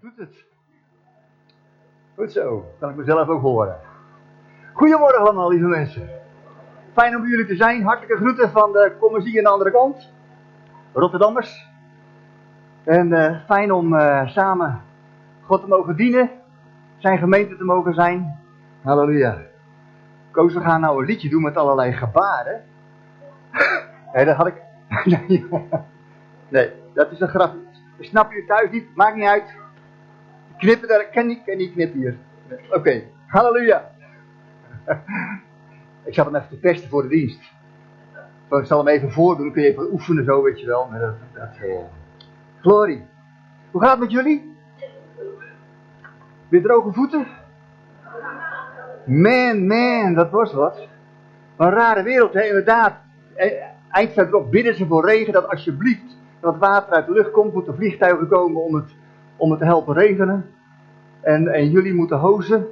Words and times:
doet 0.00 0.16
het. 0.16 0.44
Goed 2.16 2.32
zo, 2.32 2.64
kan 2.78 2.90
ik 2.90 2.96
mezelf 2.96 3.28
ook 3.28 3.40
horen. 3.40 3.78
Goedemorgen 4.72 5.20
allemaal, 5.20 5.50
lieve 5.50 5.66
mensen. 5.66 6.08
Fijn 6.92 7.16
om 7.16 7.26
jullie 7.26 7.46
te 7.46 7.56
zijn. 7.56 7.82
Hartelijke 7.82 8.16
groeten 8.16 8.50
van 8.50 8.72
de 8.72 8.96
commissie 8.98 9.38
aan 9.38 9.44
de 9.44 9.50
andere 9.50 9.70
kant. 9.70 10.12
Rotterdammers. 10.92 11.68
En 12.84 13.10
uh, 13.10 13.44
fijn 13.44 13.72
om 13.72 13.94
uh, 13.94 14.26
samen 14.28 14.82
God 15.42 15.60
te 15.60 15.68
mogen 15.68 15.96
dienen. 15.96 16.30
Zijn 16.98 17.18
gemeente 17.18 17.56
te 17.56 17.64
mogen 17.64 17.94
zijn. 17.94 18.38
Halleluja. 18.82 19.38
Koos, 20.30 20.54
we 20.54 20.60
gaan 20.60 20.80
nou 20.80 21.00
een 21.00 21.06
liedje 21.06 21.28
doen 21.28 21.42
met 21.42 21.56
allerlei 21.56 21.92
gebaren. 21.92 22.64
nee, 24.12 24.24
dat 24.24 24.36
had 24.36 24.46
ik... 24.46 24.62
nee, 26.48 26.72
dat 26.94 27.10
is 27.10 27.20
een 27.20 27.28
grap. 27.28 27.54
Snap 28.00 28.32
je 28.32 28.44
thuis 28.44 28.70
niet? 28.70 28.94
Maakt 28.94 29.16
niet 29.16 29.28
uit. 29.28 29.59
Knippen 30.60 30.88
daar, 30.88 31.04
ken 31.04 31.26
niet, 31.26 31.44
ken 31.44 31.56
niet 31.56 31.72
knippen 31.72 32.00
hier. 32.00 32.16
Oké, 32.70 33.02
halleluja. 33.26 33.90
ik 36.04 36.14
zat 36.14 36.24
hem 36.26 36.34
even 36.34 36.48
te 36.48 36.56
pesten 36.56 36.88
voor 36.88 37.02
de 37.02 37.08
dienst. 37.08 37.40
Ik 38.50 38.64
zal 38.66 38.78
hem 38.78 38.88
even 38.88 39.12
voordoen, 39.12 39.52
kun 39.52 39.62
je 39.62 39.68
even 39.68 39.92
oefenen 39.92 40.24
zo, 40.24 40.42
weet 40.42 40.60
je 40.60 40.66
wel. 40.66 40.88
Met 40.90 41.00
dat, 41.00 41.14
dat, 41.34 41.68
uh... 41.68 41.78
Glorie. 42.60 43.04
Hoe 43.70 43.80
gaat 43.80 43.90
het 43.90 44.00
met 44.00 44.10
jullie? 44.10 44.56
Weer 46.48 46.62
droge 46.62 46.92
voeten? 46.92 47.26
Man, 49.04 49.66
man, 49.66 50.14
dat 50.14 50.30
was 50.30 50.52
wat. 50.52 50.88
Een 51.56 51.70
rare 51.70 52.02
wereld, 52.02 52.34
inderdaad. 52.34 52.94
Eind 53.90 54.12
verderop 54.12 54.50
bidden 54.50 54.74
ze 54.74 54.86
voor 54.86 55.06
regen, 55.06 55.32
dat 55.32 55.48
alsjeblieft 55.48 56.16
dat 56.40 56.58
water 56.58 56.92
uit 56.92 57.06
de 57.06 57.12
lucht 57.12 57.30
komt, 57.30 57.54
moeten 57.54 57.74
vliegtuigen 57.74 58.28
komen 58.28 58.62
om 58.62 58.74
het, 58.74 58.94
om 59.40 59.50
het 59.50 59.58
te 59.60 59.64
helpen 59.64 59.94
regenen. 59.94 60.50
En, 61.20 61.70
jullie 61.70 61.94
moeten 61.94 62.18
hozen. 62.18 62.66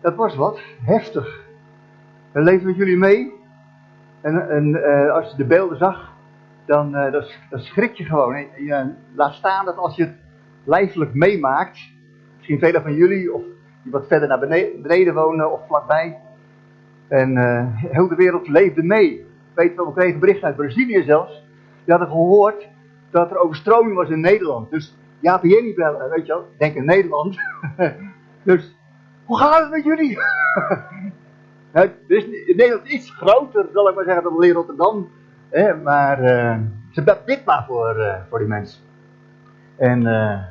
Dat 0.00 0.14
was 0.14 0.36
wat, 0.36 0.60
heftig. 0.84 1.44
We 2.32 2.40
leven 2.40 2.66
met 2.66 2.76
jullie 2.76 2.96
mee. 2.96 3.32
En, 4.20 4.68
uh, 4.68 5.12
als 5.12 5.30
je 5.30 5.36
de 5.36 5.44
beelden 5.44 5.78
zag, 5.78 6.12
dan, 6.64 6.94
uh, 6.94 7.22
schrik 7.50 7.94
je 7.94 8.04
gewoon. 8.04 8.46
Laat 9.14 9.34
staan 9.34 9.64
dat 9.64 9.76
als 9.76 9.96
je 9.96 10.02
het 10.02 10.14
lijfelijk 10.64 11.14
meemaakt, 11.14 11.78
misschien 12.36 12.58
velen 12.58 12.82
van 12.82 12.94
jullie, 12.94 13.34
of 13.34 13.42
die 13.82 13.92
wat 13.92 14.06
verder 14.06 14.28
naar 14.28 14.38
beneden, 14.82 15.14
wonen 15.14 15.52
of 15.52 15.66
vlakbij. 15.66 16.18
En 17.08 17.36
uh, 17.36 17.66
heel 17.72 18.08
de 18.08 18.14
wereld 18.14 18.48
leefde 18.48 18.82
mee. 18.82 19.26
Weet 19.54 19.76
wel, 19.76 19.86
we 19.86 20.00
kregen 20.00 20.20
bericht 20.20 20.42
uit 20.42 20.56
Brazilië 20.56 21.02
zelfs. 21.02 21.44
Die 21.84 21.94
hadden 21.94 22.08
gehoord 22.08 22.68
dat 23.10 23.30
er 23.30 23.38
overstroming 23.38 23.94
was 23.94 24.08
in 24.08 24.20
Nederland. 24.20 24.70
Dus 24.70 24.96
ja, 25.26 25.38
je 25.42 25.62
niet 25.62 25.74
bellen, 25.74 26.10
weet 26.10 26.26
je 26.26 26.32
wel. 26.32 26.48
Denk 26.58 26.74
in 26.74 26.84
Nederland. 26.84 27.36
dus, 28.42 28.76
hoe 29.24 29.38
gaat 29.38 29.60
het 29.60 29.70
met 29.70 29.84
jullie? 29.84 30.18
het 31.72 31.92
is 32.06 32.26
Nederland 32.46 32.88
iets 32.88 33.10
groter, 33.10 33.68
zal 33.72 33.88
ik 33.88 33.94
maar 33.94 34.04
zeggen, 34.04 34.22
dan 34.22 34.52
Rotterdam. 34.52 35.10
Hè, 35.50 35.74
maar 35.74 36.22
uh, 36.22 36.58
ze 36.90 37.20
bid 37.24 37.44
maar 37.44 37.64
voor, 37.66 37.98
uh, 37.98 38.14
voor 38.28 38.38
die 38.38 38.48
mensen. 38.48 38.82
En 39.76 40.02
uh, 40.02 40.42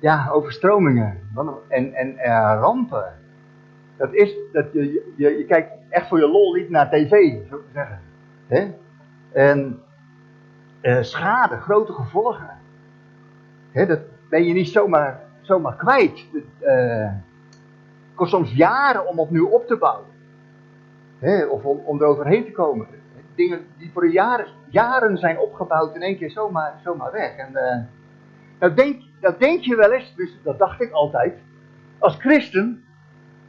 ja, 0.00 0.28
overstromingen 0.30 1.20
en, 1.68 1.94
en 1.94 2.16
rampen. 2.60 3.12
Dat 3.96 4.12
is, 4.12 4.36
dat 4.52 4.72
je, 4.72 5.12
je, 5.16 5.38
je 5.38 5.44
kijkt 5.44 5.72
echt 5.88 6.08
voor 6.08 6.18
je 6.18 6.28
lol 6.28 6.54
niet 6.54 6.70
naar 6.70 6.90
tv, 6.90 7.10
zo 7.48 7.56
te 7.56 7.70
zeggen. 7.72 8.00
Hè? 8.46 8.74
En 9.32 9.82
schade, 11.00 11.56
grote 11.56 11.92
gevolgen. 11.92 12.57
Dat 13.86 14.00
ben 14.28 14.44
je 14.44 14.52
niet 14.52 14.68
zomaar, 14.68 15.20
zomaar 15.40 15.76
kwijt. 15.76 16.24
Het 16.32 16.44
uh, 16.62 17.12
kost 18.14 18.30
soms 18.30 18.52
jaren 18.52 19.06
om 19.06 19.18
opnieuw 19.18 19.46
op 19.46 19.66
te 19.66 19.76
bouwen. 19.76 20.06
He, 21.18 21.44
of 21.44 21.64
om, 21.64 21.78
om 21.78 22.02
eroverheen 22.02 22.44
te 22.44 22.52
komen. 22.52 22.86
Dingen 23.34 23.66
die 23.76 23.90
voor 23.92 24.08
jaren, 24.08 24.46
jaren 24.68 25.18
zijn 25.18 25.38
opgebouwd 25.38 25.94
in 25.94 26.02
één 26.02 26.16
keer 26.16 26.30
zomaar, 26.30 26.80
zomaar 26.84 27.12
weg. 27.12 27.36
En 27.36 27.50
uh, 27.52 27.84
dat, 28.58 28.76
denk, 28.76 29.02
dat 29.20 29.38
denk 29.38 29.60
je 29.60 29.76
wel 29.76 29.92
eens, 29.92 30.14
dus 30.14 30.38
dat 30.42 30.58
dacht 30.58 30.80
ik 30.80 30.90
altijd. 30.90 31.34
Als 31.98 32.16
christen, 32.16 32.84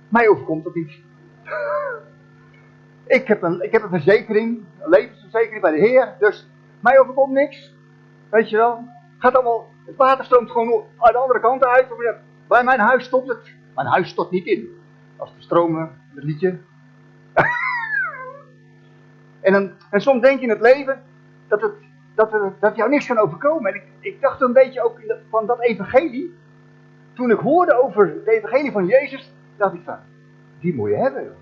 mij 0.10 0.30
overkomt 0.30 0.64
dat 0.64 0.76
niet. 0.76 0.92
ik, 3.18 3.28
heb 3.28 3.42
een, 3.42 3.62
ik 3.62 3.72
heb 3.72 3.84
een 3.84 3.90
verzekering, 3.90 4.64
een 4.80 4.90
levensverzekering 4.90 5.62
bij 5.62 5.72
de 5.72 5.88
Heer, 5.88 6.16
dus 6.20 6.50
mij 6.80 7.00
overkomt 7.00 7.34
niks. 7.34 7.74
Weet 8.30 8.50
je 8.50 8.58
wel? 8.58 8.84
Gaat 9.18 9.34
allemaal, 9.34 9.68
het 9.90 9.98
water 9.98 10.26
stroomt 10.26 10.52
gewoon 10.52 10.84
aan 10.98 11.12
de 11.12 11.18
andere 11.18 11.40
kant 11.40 11.66
uit. 11.66 11.88
Bij 12.48 12.64
mijn 12.64 12.80
huis 12.80 13.06
stopt 13.06 13.28
het. 13.28 13.54
Mijn 13.76 13.88
huis 13.88 14.10
stort 14.10 14.32
niet 14.32 14.46
in. 14.46 14.78
Als 15.18 15.36
de 15.36 15.42
stromen, 15.42 16.02
het 16.16 16.24
liedje. 16.24 16.58
en, 19.42 19.54
dan, 19.54 19.72
en 19.92 20.02
soms 20.02 20.22
denk 20.22 20.40
je 20.40 20.44
in 20.44 20.50
het 20.50 20.62
leven 20.62 21.04
dat, 21.48 21.62
het, 21.62 21.74
dat, 22.16 22.34
er, 22.34 22.54
dat 22.60 22.76
jou 22.76 22.90
niks 22.90 23.06
kan 23.06 23.18
overkomen. 23.18 23.74
En 23.74 23.82
ik, 23.82 23.88
ik 24.00 24.22
dacht 24.22 24.42
een 24.42 24.54
beetje 24.54 24.84
ook 24.84 25.00
van 25.30 25.46
dat 25.46 25.62
evangelie. 25.62 26.38
Toen 27.14 27.32
ik 27.32 27.40
hoorde 27.40 27.84
over 27.84 28.08
het 28.08 28.28
evangelie 28.28 28.72
van 28.72 28.86
Jezus, 28.86 29.34
dacht 29.58 29.74
ik 29.74 29.82
van, 29.86 29.98
die 30.60 30.76
moet 30.76 30.90
je 30.90 30.96
hebben. 30.96 31.36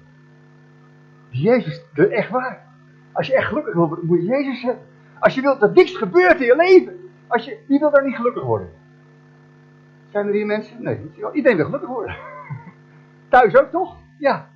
Die 1.30 1.42
Jezus, 1.42 1.82
de 1.94 2.08
echt 2.08 2.30
waar. 2.30 2.66
Als 3.12 3.28
je 3.28 3.36
echt 3.36 3.48
gelukkig 3.48 3.74
wil 3.74 4.00
moet 4.02 4.20
je 4.20 4.28
Jezus 4.28 4.62
hebben. 4.62 4.84
Als 5.20 5.36
je 5.36 5.42
wilt 5.42 5.60
dat 5.60 5.74
niks 5.74 5.98
gebeurt 5.98 6.40
in 6.40 6.46
je 6.46 6.56
leven. 6.56 7.07
Als 7.28 7.46
je, 7.46 7.58
wie 7.68 7.80
wil 7.80 7.92
daar 7.92 8.06
niet 8.06 8.16
gelukkig 8.16 8.44
worden? 8.44 8.70
Zijn 10.12 10.28
er 10.28 10.34
hier 10.34 10.46
mensen? 10.46 10.84
Nee, 10.84 11.12
iedereen 11.34 11.58
wil 11.58 11.66
gelukkig 11.66 11.90
worden. 11.90 12.16
Thuis 13.30 13.56
ook 13.56 13.70
toch? 13.70 13.98
Ja. 14.18 14.50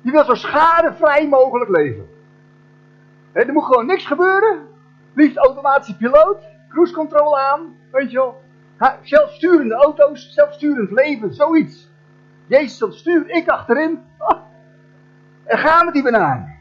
Je 0.00 0.10
wilt 0.10 0.26
zo 0.26 0.34
schadevrij 0.34 1.28
mogelijk 1.28 1.70
leven. 1.70 2.08
Er 3.32 3.52
moet 3.52 3.64
gewoon 3.64 3.86
niks 3.86 4.06
gebeuren. 4.06 4.68
Liefst 5.12 5.36
automatische 5.36 5.96
piloot. 5.96 6.44
Cruise 6.68 6.94
control 6.94 7.38
aan. 7.38 7.76
Weet 7.90 8.10
je 8.10 8.16
wel. 8.16 8.42
Zelfsturende 9.02 9.74
auto's. 9.74 10.32
Zelfsturend 10.32 10.90
leven. 10.90 11.34
Zoiets. 11.34 11.90
Jezus 12.46 12.82
op 12.82 12.92
stuur. 12.92 13.30
Ik 13.30 13.48
achterin. 13.48 14.00
Oh. 14.18 14.40
En 15.44 15.58
gaan 15.58 15.84
met 15.84 15.94
die 15.94 16.02
banaan 16.02 16.58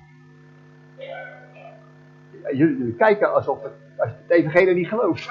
jullie 2.54 2.96
kijken 2.96 3.34
alsof 3.34 3.64
het, 3.64 3.72
als 4.00 4.12
het 4.12 4.30
evangelie 4.30 4.76
niet 4.76 4.88
gelooft. 4.88 5.30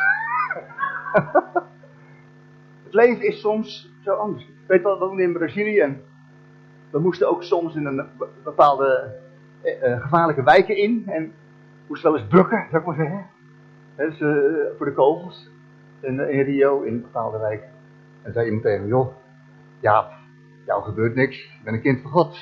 het 2.84 2.94
leven 2.94 3.26
is 3.26 3.40
soms 3.40 3.92
zo 4.04 4.14
anders. 4.14 4.48
Weet 4.66 4.82
wel, 4.82 5.16
we 5.16 5.22
in 5.22 5.32
Brazilië 5.32 5.78
en 5.78 6.02
we 6.90 6.98
moesten 6.98 7.28
ook 7.28 7.42
soms 7.42 7.74
in 7.74 7.86
een 7.86 8.06
bepaalde 8.44 9.14
eh, 9.62 9.92
eh 9.92 10.02
gevaarlijke 10.02 10.42
wijken 10.42 10.76
in. 10.76 11.02
En 11.06 11.32
moesten 11.86 12.12
wel 12.12 12.20
eens 12.20 12.28
bukken, 12.28 12.66
zou 12.70 12.82
ik 12.82 12.86
maar 12.86 12.96
zeggen. 12.96 13.26
Dus, 13.96 14.20
uh, 14.20 14.76
voor 14.76 14.86
de 14.86 14.92
kogels. 14.92 15.50
In, 16.00 16.20
Rio, 16.20 16.82
in 16.82 17.02
bepaalde 17.02 17.38
wijken. 17.38 17.68
En 18.22 18.32
zei 18.32 18.44
iemand 18.44 18.62
tegen 18.62 18.82
me, 18.82 18.88
joh, 18.88 19.14
ja, 19.80 20.10
jou 20.66 20.82
gebeurt 20.82 21.14
niks. 21.14 21.44
Ik 21.44 21.64
ben 21.64 21.74
een 21.74 21.80
kind 21.80 22.00
van 22.00 22.10
God. 22.10 22.38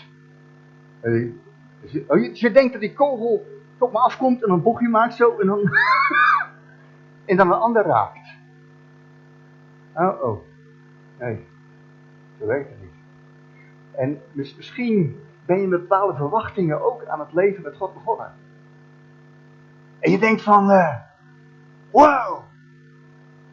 Dus 1.01 1.93
je, 1.93 2.05
oh, 2.09 2.19
je, 2.19 2.31
je 2.33 2.51
denkt 2.51 2.73
dat 2.73 2.81
die 2.81 2.95
kogel 2.95 3.47
op 3.79 3.93
me 3.93 3.99
afkomt 3.99 4.45
en 4.45 4.51
een 4.51 4.63
bochtje 4.63 4.89
maakt 4.89 5.15
zo 5.15 5.39
en 5.39 5.47
dan, 5.47 5.61
en 7.25 7.37
dan 7.37 7.47
een 7.47 7.59
ander 7.59 7.85
raakt. 7.85 8.29
Oh, 9.95 10.23
oh. 10.23 10.39
Nee, 11.19 11.47
zo 12.39 12.47
werkt 12.47 12.71
het 12.71 12.81
niet. 12.81 12.91
En 13.93 14.21
misschien 14.33 15.21
ben 15.47 15.61
je 15.61 15.67
met 15.67 15.81
bepaalde 15.81 16.17
verwachtingen 16.17 16.85
ook 16.85 17.05
aan 17.05 17.21
het 17.21 17.33
leven 17.33 17.63
met 17.63 17.77
God 17.77 17.95
begonnen. 17.95 18.33
En 19.99 20.11
je 20.11 20.19
denkt 20.19 20.43
van, 20.43 20.71
uh, 20.71 20.95
wow, 21.91 22.43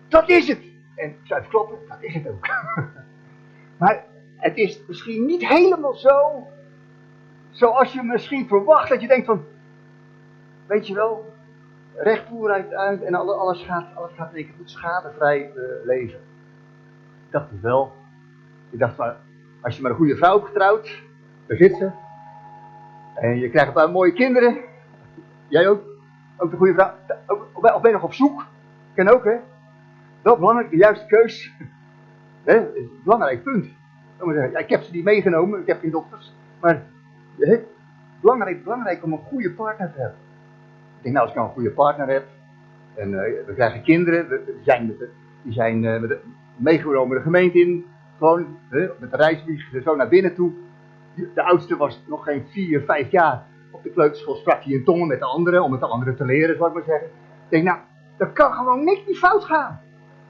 dat 0.07 0.29
is 0.29 0.47
het. 0.47 0.61
En 0.95 1.09
ik 1.09 1.19
zou 1.23 1.39
even 1.39 1.51
kloppen, 1.51 1.77
dat 1.87 1.97
is 1.99 2.13
het 2.13 2.27
ook. 2.27 2.47
maar 3.79 4.03
het 4.37 4.57
is 4.57 4.81
misschien 4.87 5.25
niet 5.25 5.47
helemaal 5.47 5.93
zo, 5.93 6.47
zoals 7.49 7.93
je 7.93 8.03
misschien 8.03 8.47
verwacht. 8.47 8.89
Dat 8.89 9.01
je 9.01 9.07
denkt 9.07 9.25
van, 9.25 9.45
weet 10.73 10.87
je 10.87 10.93
wel, 10.93 11.33
rechtvoer 11.95 12.51
uit, 12.51 12.73
uit 12.73 13.01
en 13.01 13.15
alles 13.15 13.63
gaat, 13.63 13.95
alles 13.95 14.11
gaat 14.15 14.31
goed 14.57 14.69
schadevrij 14.69 15.51
uh, 15.55 15.63
leven. 15.85 16.19
Ik 17.25 17.31
dacht 17.31 17.49
het 17.49 17.61
wel. 17.61 17.91
Ik 18.69 18.79
dacht, 18.79 18.99
als 19.61 19.75
je 19.75 19.81
maar 19.81 19.91
een 19.91 19.97
goede 19.97 20.15
vrouw 20.15 20.39
getrouwd, 20.39 21.01
daar 21.45 21.57
zit 21.57 21.75
ze. 21.75 21.91
En 23.15 23.39
je 23.39 23.49
krijgt 23.49 23.67
een 23.67 23.73
paar 23.73 23.89
mooie 23.89 24.13
kinderen. 24.13 24.57
Jij 25.47 25.67
ook. 25.67 25.81
Ook 26.37 26.51
de 26.51 26.57
goede 26.57 26.73
vrouw. 26.73 26.93
Of 27.53 27.81
ben 27.81 27.91
je 27.91 27.97
nog 27.97 28.03
op 28.03 28.13
zoek? 28.13 28.45
Ken 28.93 29.07
ook, 29.07 29.23
hè? 29.23 29.35
Wel 30.21 30.37
belangrijk, 30.37 30.69
de 30.69 30.77
juiste 30.77 31.05
keus. 31.05 31.51
Hè? 32.43 32.67
belangrijk 33.03 33.43
punt. 33.43 33.65
Ik 34.53 34.69
heb 34.69 34.81
ze 34.81 34.91
niet 34.91 35.03
meegenomen, 35.03 35.59
ik 35.59 35.67
heb 35.67 35.79
geen 35.79 35.91
dochters. 35.91 36.33
Maar 36.59 36.83
hè? 37.37 37.59
belangrijk, 38.21 38.63
belangrijk 38.63 39.03
om 39.03 39.11
een 39.13 39.23
goede 39.27 39.51
partner 39.51 39.93
te 39.93 39.99
hebben. 39.99 40.22
Denk, 41.03 41.15
nou, 41.15 41.19
als 41.19 41.29
ik 41.29 41.35
nou 41.35 41.47
een 41.47 41.53
goede 41.53 41.71
partner 41.71 42.07
heb, 42.07 42.25
en 42.95 43.11
uh, 43.11 43.19
we 43.45 43.53
krijgen 43.55 43.83
kinderen, 43.83 44.27
die 44.45 44.63
zijn, 44.63 44.87
met 44.87 45.09
die 45.41 45.53
zijn 45.53 45.83
uh, 45.83 46.11
meegenomen 46.55 47.17
de 47.17 47.23
gemeente 47.23 47.59
in. 47.59 47.85
Gewoon 48.17 48.57
met 48.99 49.11
de 49.11 49.17
reisvlieg 49.17 49.83
zo 49.83 49.95
naar 49.95 50.07
binnen 50.07 50.35
toe. 50.35 50.51
De 51.33 51.43
oudste 51.43 51.77
was 51.77 52.03
nog 52.07 52.23
geen 52.23 52.45
vier, 52.49 52.81
vijf 52.81 53.11
jaar. 53.11 53.45
Op 53.71 53.83
de 53.83 53.89
kleuterschool 53.89 54.35
sprak 54.35 54.63
hij 54.63 54.73
in 54.73 54.83
tongen 54.83 55.07
met 55.07 55.19
de 55.19 55.25
anderen, 55.25 55.63
om 55.63 55.71
het 55.71 55.81
de 55.81 55.87
anderen 55.87 56.15
te 56.15 56.25
leren, 56.25 56.57
zou 56.57 56.69
ik 56.69 56.75
maar 56.75 56.83
zeggen. 56.83 57.07
Ik 57.07 57.49
denk, 57.49 57.63
nou, 57.63 57.77
er 58.17 58.27
kan 58.27 58.53
gewoon 58.53 58.83
niks 58.83 59.05
niet 59.07 59.17
fout 59.17 59.43
gaan. 59.43 59.79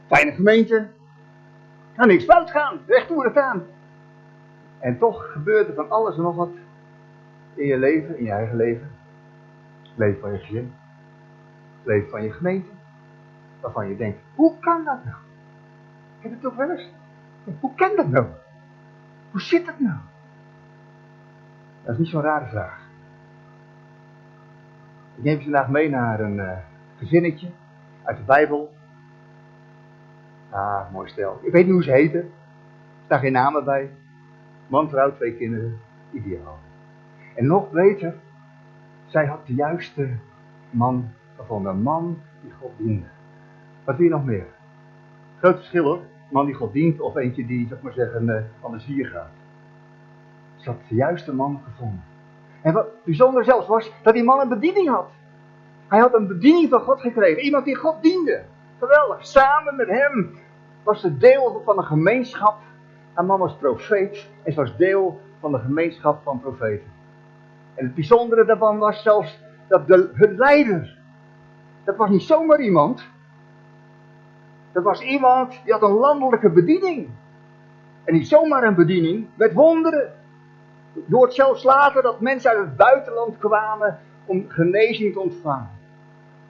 Fijne 0.08 0.32
gemeente. 0.32 0.88
Kan 1.96 2.08
niks 2.08 2.26
fout 2.26 2.52
gaan. 2.52 2.80
Recht 2.88 3.08
toe 3.08 3.24
het 3.24 3.38
aan. 3.38 3.64
En 4.80 4.98
toch 4.98 5.32
gebeurt 5.32 5.68
er 5.68 5.74
van 5.74 5.90
alles 5.90 6.16
en 6.16 6.22
nog 6.22 6.36
wat 6.36 6.52
in 7.56 7.66
je 7.66 7.78
leven, 7.78 8.18
in 8.18 8.24
je 8.26 8.32
eigen 8.32 8.56
leven. 8.56 8.92
Leven 9.96 10.20
van 10.20 10.32
je 10.32 10.38
gezin. 10.38 10.74
Leven 11.84 12.10
van 12.10 12.24
je 12.24 12.32
gemeente. 12.32 12.70
Waarvan 13.62 13.90
je 13.90 13.96
denkt, 13.96 14.20
hoe 14.36 14.60
kan 14.60 14.84
dat 14.84 15.06
nou? 15.06 15.18
Ik 16.18 16.24
heb 16.24 16.32
het 16.32 16.42
toch 16.42 16.56
wel 16.56 16.70
eens? 16.70 16.90
Hoe 17.60 17.76
kan 17.76 17.96
dat 17.96 18.08
nou? 18.08 18.26
Hoe 19.32 19.42
zit 19.42 19.66
het 19.66 19.80
nou? 19.80 19.98
Dat 21.84 21.94
is 21.94 22.00
niet 22.00 22.08
zo'n 22.08 22.22
rare 22.22 22.46
vraag. 22.46 22.82
Ik 25.16 25.24
neem 25.24 25.38
je 25.38 25.44
vandaag 25.44 25.70
mee 25.70 25.90
naar 25.90 26.20
een 26.20 26.38
uh, 26.38 26.58
gezinnetje 26.98 27.50
uit 28.04 28.18
de 28.18 28.24
Bijbel. 28.24 28.74
Ah, 30.50 30.92
mooi 30.92 31.10
stel. 31.10 31.40
Ik 31.42 31.52
weet 31.52 31.66
niet 31.66 31.74
hoe 31.74 31.84
ze 31.84 31.92
heten. 31.92 32.20
Er 32.20 32.30
staan 33.06 33.20
geen 33.20 33.32
namen 33.32 33.66
bij. 33.66 33.92
Man, 34.68 34.90
vrouw, 34.90 35.14
twee 35.16 35.36
kinderen. 35.36 35.80
Ideaal. 36.12 36.60
En 37.36 37.48
nog 37.48 37.72
beter, 37.72 38.16
zij 39.14 39.26
had 39.26 39.48
de 39.48 39.54
juiste 39.54 40.10
man 40.70 41.10
gevonden. 41.36 41.72
Een 41.72 41.82
man 41.82 42.22
die 42.42 42.52
God 42.60 42.72
diende. 42.78 43.06
Wat 43.84 43.96
wil 43.96 44.06
je 44.06 44.12
nog 44.12 44.26
meer? 44.26 44.46
Groot 45.40 45.56
verschil 45.56 45.84
hoor. 45.84 46.00
Man 46.30 46.46
die 46.46 46.56
God 46.56 46.74
dient 46.74 47.00
of 47.00 47.16
eentje 47.16 47.46
die, 47.46 47.68
zeg 47.68 47.82
maar 47.82 47.94
zeggen, 47.94 48.28
uh, 48.28 48.42
van 48.62 48.72
de 48.72 48.80
zwier 48.80 49.08
gaat. 49.08 49.30
Ze 50.56 50.70
had 50.70 50.80
de 50.88 50.96
juiste 50.96 51.34
man 51.34 51.62
gevonden. 51.64 52.04
En 52.62 52.74
wat 52.74 52.88
bijzonder 53.04 53.44
zelfs 53.44 53.68
was, 53.68 53.92
dat 54.02 54.14
die 54.14 54.24
man 54.24 54.40
een 54.40 54.50
bediening 54.50 54.90
had. 54.90 55.10
Hij 55.88 56.00
had 56.00 56.14
een 56.14 56.28
bediening 56.28 56.70
van 56.70 56.82
God 56.82 57.02
gekregen. 57.02 57.44
Iemand 57.44 57.66
die 57.66 57.76
God 57.76 58.02
diende. 58.02 58.44
Geweldig. 58.80 59.26
Samen 59.26 59.76
met 59.76 59.88
hem 59.88 60.38
was 60.84 61.02
ze 61.02 61.18
deel 61.18 61.62
van 61.66 61.78
een 61.78 61.84
gemeenschap. 61.84 62.58
Haar 63.14 63.26
man 63.26 63.40
was 63.40 63.56
profeet 63.56 64.30
en 64.44 64.54
ze 64.54 64.60
was 64.60 64.78
deel 64.78 65.22
van 65.40 65.52
de 65.52 65.60
gemeenschap 65.60 66.24
van 66.24 66.40
profeten. 66.40 67.02
En 67.76 67.86
het 67.86 67.96
bijzondere 67.96 68.46
daarvan 68.46 68.78
was 68.78 69.02
zelfs 69.02 69.40
dat 69.68 69.88
de, 69.88 70.10
hun 70.14 70.36
leider, 70.36 70.98
dat 71.84 71.96
was 71.96 72.10
niet 72.10 72.24
zomaar 72.24 72.60
iemand. 72.60 73.04
Dat 74.72 74.84
was 74.84 75.02
iemand 75.02 75.62
die 75.64 75.74
had 75.74 75.82
een 75.82 75.92
landelijke 75.92 76.50
bediening. 76.50 77.10
En 78.04 78.14
niet 78.14 78.28
zomaar 78.28 78.64
een 78.64 78.76
bediening, 78.76 79.28
met 79.36 79.54
wonderen. 79.54 80.12
Je 80.94 81.16
hoort 81.16 81.34
zelfs 81.34 81.64
later 81.64 82.02
dat 82.02 82.22
mensen 82.22 82.52
uit 82.52 82.60
het 82.60 82.76
buitenland 82.76 83.38
kwamen 83.38 84.00
om 84.26 84.46
genezing 84.48 85.14
te 85.14 85.20
ontvangen. 85.20 85.70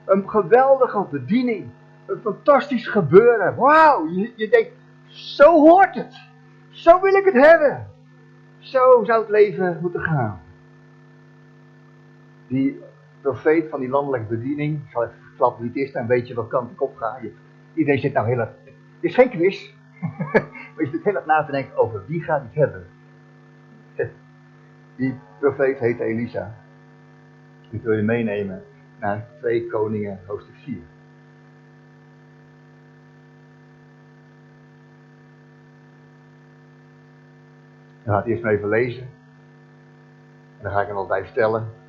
Een 0.06 0.30
geweldige 0.30 1.06
bediening. 1.12 1.70
Een 2.06 2.20
fantastisch 2.24 2.88
gebeuren. 2.88 3.56
Wauw, 3.56 4.08
je, 4.08 4.34
je 4.36 4.50
denkt, 4.50 4.72
zo 5.08 5.52
hoort 5.52 5.96
het. 5.96 6.22
Zo 6.70 7.02
wil 7.02 7.14
ik 7.14 7.26
het 7.26 7.46
hebben. 7.46 7.88
Zo 8.60 9.04
zou 9.04 9.20
het 9.20 9.30
leven 9.30 9.78
moeten 9.82 10.02
gaan. 10.02 10.43
Die 12.54 12.80
profeet 13.22 13.70
van 13.70 13.80
die 13.80 13.90
landelijke 13.90 14.28
bediening, 14.28 14.84
ik 14.84 14.92
zal 14.92 15.04
even 15.04 15.16
verklappen 15.28 15.62
wie 15.62 15.72
het 15.72 15.80
is, 15.80 15.92
dan 15.92 16.08
weet 16.08 16.28
je 16.28 16.34
wat 16.34 16.48
kant 16.48 16.72
ik 16.72 16.82
op 16.82 16.96
ga. 16.96 17.20
iedereen 17.74 18.00
zit 18.00 18.14
nou 18.14 18.28
heel 18.28 18.40
erg, 18.40 18.50
het 18.66 18.76
is 19.00 19.16
geen 19.16 19.30
quiz, 19.30 19.74
maar 20.74 20.84
je 20.84 20.90
zit 20.92 21.04
heel 21.04 21.16
erg 21.16 21.26
na 21.26 21.46
te 21.46 21.52
denken 21.52 21.78
over 21.78 22.06
wie 22.08 22.24
gaat 22.24 22.42
het 22.42 22.54
hebben. 22.54 22.86
Die 24.96 25.20
profeet 25.40 25.80
heet 25.80 26.00
Elisa. 26.00 26.56
Ik 27.70 27.82
wil 27.82 27.94
je 27.94 28.02
meenemen 28.02 28.64
naar 29.00 29.28
2 29.40 29.68
Koningen 29.68 30.20
hoofdstuk 30.26 30.56
4. 30.56 30.78
Dan 38.04 38.14
ga 38.14 38.20
ik 38.20 38.26
eerst 38.26 38.44
maar 38.44 38.54
even 38.54 38.70
lezen. 38.70 39.04
En 40.58 40.64
dan 40.64 40.72
ga 40.72 40.82
ik 40.82 40.88
er 40.88 40.94
wel 40.94 41.08
bij 41.08 41.24
vertellen. 41.24 41.82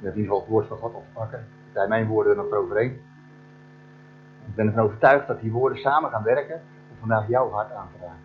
In 0.00 0.06
ieder 0.06 0.22
geval 0.22 0.40
het 0.40 0.48
woord 0.48 0.66
van 0.66 0.76
God 0.76 0.94
oppakken. 0.94 1.38
Ik 1.38 1.72
zijn 1.72 1.88
mijn 1.88 2.06
woorden 2.06 2.36
er 2.36 2.42
nog 2.42 2.52
overheen. 2.52 2.90
Ik 4.46 4.54
ben 4.54 4.66
ervan 4.66 4.84
overtuigd 4.84 5.26
dat 5.26 5.40
die 5.40 5.52
woorden 5.52 5.78
samen 5.78 6.10
gaan 6.10 6.22
werken 6.22 6.60
om 6.90 6.96
vandaag 6.98 7.28
jouw 7.28 7.50
hart 7.50 7.72
aan 7.72 7.88
te 7.92 8.04
raken. 8.04 8.22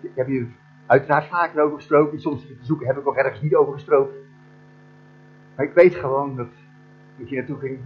Ik 0.00 0.14
heb 0.14 0.26
hier 0.26 0.46
uiteraard 0.86 1.28
vaker 1.28 1.62
over 1.62 1.76
gesproken. 1.76 2.20
Soms 2.20 2.46
te 2.46 2.56
zoeken 2.60 2.86
heb 2.86 2.96
ik 2.96 3.06
ook 3.06 3.16
ergens 3.16 3.40
niet 3.40 3.54
over 3.54 3.72
gesproken. 3.72 4.14
Maar 5.56 5.66
ik 5.66 5.74
weet 5.74 5.94
gewoon 5.94 6.36
dat, 6.36 6.50
ik 7.16 7.28
hier 7.28 7.38
naartoe 7.38 7.58
ging, 7.58 7.80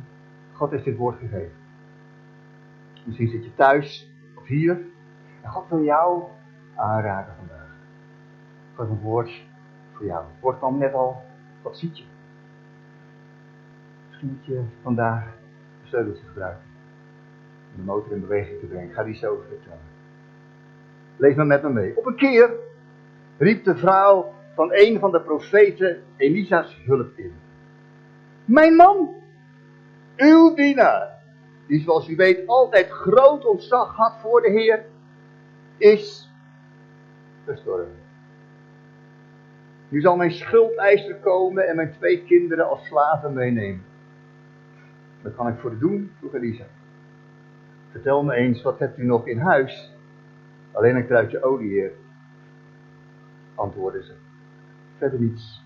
God 0.52 0.70
heeft 0.70 0.84
dit 0.84 0.96
woord 0.96 1.18
gegeven. 1.18 1.52
Misschien 3.06 3.28
zit 3.28 3.44
je 3.44 3.54
thuis 3.54 4.10
of 4.34 4.46
hier. 4.46 4.80
En 5.42 5.50
God 5.50 5.68
wil 5.68 5.82
jou 5.82 6.22
aanraken 6.76 7.34
vandaag. 7.36 7.74
God 8.74 8.88
een 8.88 9.00
woord 9.00 9.50
voor 9.92 10.06
jou. 10.06 10.24
Het 10.24 10.40
woord 10.40 10.58
kwam 10.58 10.78
net 10.78 10.94
al, 10.94 11.22
wat 11.62 11.76
ziet 11.76 11.98
je? 11.98 12.04
Misschien 14.08 14.28
moet 14.28 14.44
je 14.44 14.62
vandaag 14.82 15.24
een 15.24 15.88
sleuteltje 15.88 16.26
gebruiken. 16.26 16.64
Om 17.70 17.76
de 17.76 17.82
motor 17.82 18.12
in 18.12 18.20
beweging 18.20 18.60
te 18.60 18.66
brengen. 18.66 18.94
Ga 18.94 19.04
die 19.04 19.14
zo 19.14 19.44
vertellen. 19.48 19.78
Lees 21.16 21.34
maar 21.34 21.46
met 21.46 21.62
me 21.62 21.68
mee. 21.68 21.96
Op 21.96 22.06
een 22.06 22.16
keer 22.16 22.50
riep 23.38 23.64
de 23.64 23.76
vrouw 23.76 24.34
van 24.54 24.68
een 24.72 24.98
van 24.98 25.10
de 25.10 25.20
profeten 25.20 26.02
Elisa's 26.16 26.82
hulp 26.84 27.16
in. 27.16 27.32
Mijn 28.44 28.76
man, 28.76 29.14
uw 30.16 30.54
dienaar, 30.54 31.22
die 31.66 31.80
zoals 31.80 32.08
u 32.08 32.16
weet 32.16 32.46
altijd 32.46 32.90
groot 32.90 33.44
ontzag 33.44 33.96
had 33.96 34.20
voor 34.20 34.42
de 34.42 34.50
Heer, 34.50 34.84
is 35.76 36.30
gestorven. 37.44 38.01
Nu 39.92 40.00
zal 40.00 40.16
mijn 40.16 40.30
schuldeiser 40.30 41.14
komen 41.14 41.68
en 41.68 41.76
mijn 41.76 41.92
twee 41.92 42.24
kinderen 42.24 42.68
als 42.68 42.86
slaven 42.86 43.32
meenemen. 43.32 43.82
Wat 45.22 45.34
kan 45.34 45.48
ik 45.48 45.58
voor 45.58 45.72
u 45.72 45.78
doen? 45.78 46.10
vroeg 46.18 46.34
Elisa. 46.34 46.64
Vertel 47.90 48.22
me 48.22 48.34
eens, 48.34 48.62
wat 48.62 48.78
hebt 48.78 48.98
u 48.98 49.04
nog 49.04 49.26
in 49.26 49.38
huis? 49.38 49.92
Alleen 50.72 50.96
een 50.96 51.06
kruidje 51.06 51.42
olie, 51.42 51.70
heer. 51.70 51.92
Antwoordde 53.54 54.02
ze. 54.02 54.12
Verder 54.98 55.20
niets. 55.20 55.64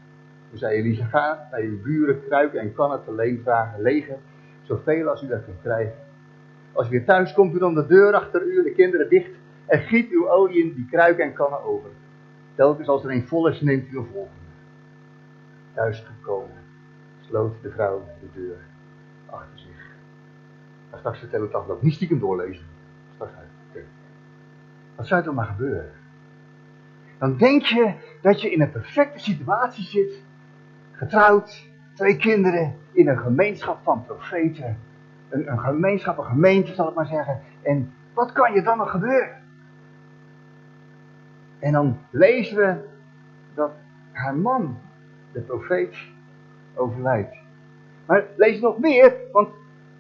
Toen 0.49 0.59
zei 0.59 0.77
Elisa, 0.77 1.05
ga 1.05 1.49
bij 1.51 1.63
je 1.63 1.81
buren 1.83 2.23
kruiken 2.27 2.61
en 2.61 2.75
kannen 2.75 3.05
te 3.05 3.15
leen 3.15 3.41
vragen, 3.43 3.83
legen, 3.83 4.19
zoveel 4.63 5.09
als 5.09 5.23
u 5.23 5.27
dat 5.27 5.45
kunt 5.45 5.61
krijgen. 5.63 5.99
Als 6.73 6.87
u 6.87 6.91
weer 6.91 7.05
thuis 7.05 7.33
komt, 7.33 7.51
doe 7.51 7.61
dan 7.61 7.75
de 7.75 7.87
deur 7.87 8.15
achter 8.15 8.43
u 8.43 8.63
de 8.63 8.73
kinderen 8.73 9.09
dicht 9.09 9.31
en 9.67 9.79
giet 9.79 10.11
uw 10.11 10.29
olie 10.29 10.65
in 10.65 10.75
die 10.75 10.87
kruiken 10.91 11.25
en 11.25 11.33
kannen 11.33 11.63
over. 11.63 11.91
Telkens 12.57 12.89
als 12.89 13.05
er 13.05 13.11
een 13.11 13.27
vol 13.27 13.49
is, 13.49 13.61
neemt 13.61 13.89
u 13.89 13.97
een. 13.97 14.29
Thuis 15.75 16.01
gekomen, 16.01 16.57
sloot 17.21 17.63
de 17.63 17.71
vrouw 17.71 18.05
de 18.21 18.41
deur 18.41 18.57
achter 19.27 19.59
zich. 19.59 19.91
Maar 20.91 20.99
straks 20.99 21.19
vertellen 21.19 21.47
het 21.47 21.55
ook 21.55 21.83
niet 21.83 21.95
stiekem 21.95 22.19
doorlezen. 22.19 22.67
Straks 23.15 23.33
uit. 23.37 23.85
Wat 24.97 25.07
zou 25.07 25.25
er 25.25 25.35
maar 25.35 25.47
gebeuren? 25.47 25.91
Dan 27.19 27.37
denk 27.37 27.63
je 27.63 27.95
dat 28.23 28.41
je 28.41 28.51
in 28.51 28.61
een 28.61 28.71
perfecte 28.71 29.19
situatie 29.19 29.85
zit 29.85 30.23
getrouwd, 30.93 31.69
twee 31.95 32.17
kinderen, 32.17 32.75
in 32.93 33.09
een 33.09 33.19
gemeenschap 33.19 33.79
van 33.83 34.05
profeten. 34.05 34.79
Een, 35.29 35.51
een 35.51 35.59
gemeenschap, 35.59 36.19
een 36.19 36.25
gemeente 36.25 36.75
zal 36.75 36.89
ik 36.89 36.95
maar 36.95 37.07
zeggen. 37.07 37.41
En 37.63 37.93
wat 38.15 38.33
kan 38.33 38.53
je 38.53 38.63
dan 38.63 38.79
nog 38.79 38.91
gebeuren? 38.91 39.46
En 41.59 41.73
dan 41.73 41.99
lezen 42.11 42.57
we 42.57 42.77
dat 43.55 43.71
haar 44.13 44.37
man, 44.37 44.79
de 45.33 45.41
profeet, 45.41 45.97
overlijdt. 46.75 47.37
Maar 48.07 48.25
lees 48.37 48.61
nog 48.61 48.79
meer, 48.79 49.15
want 49.33 49.49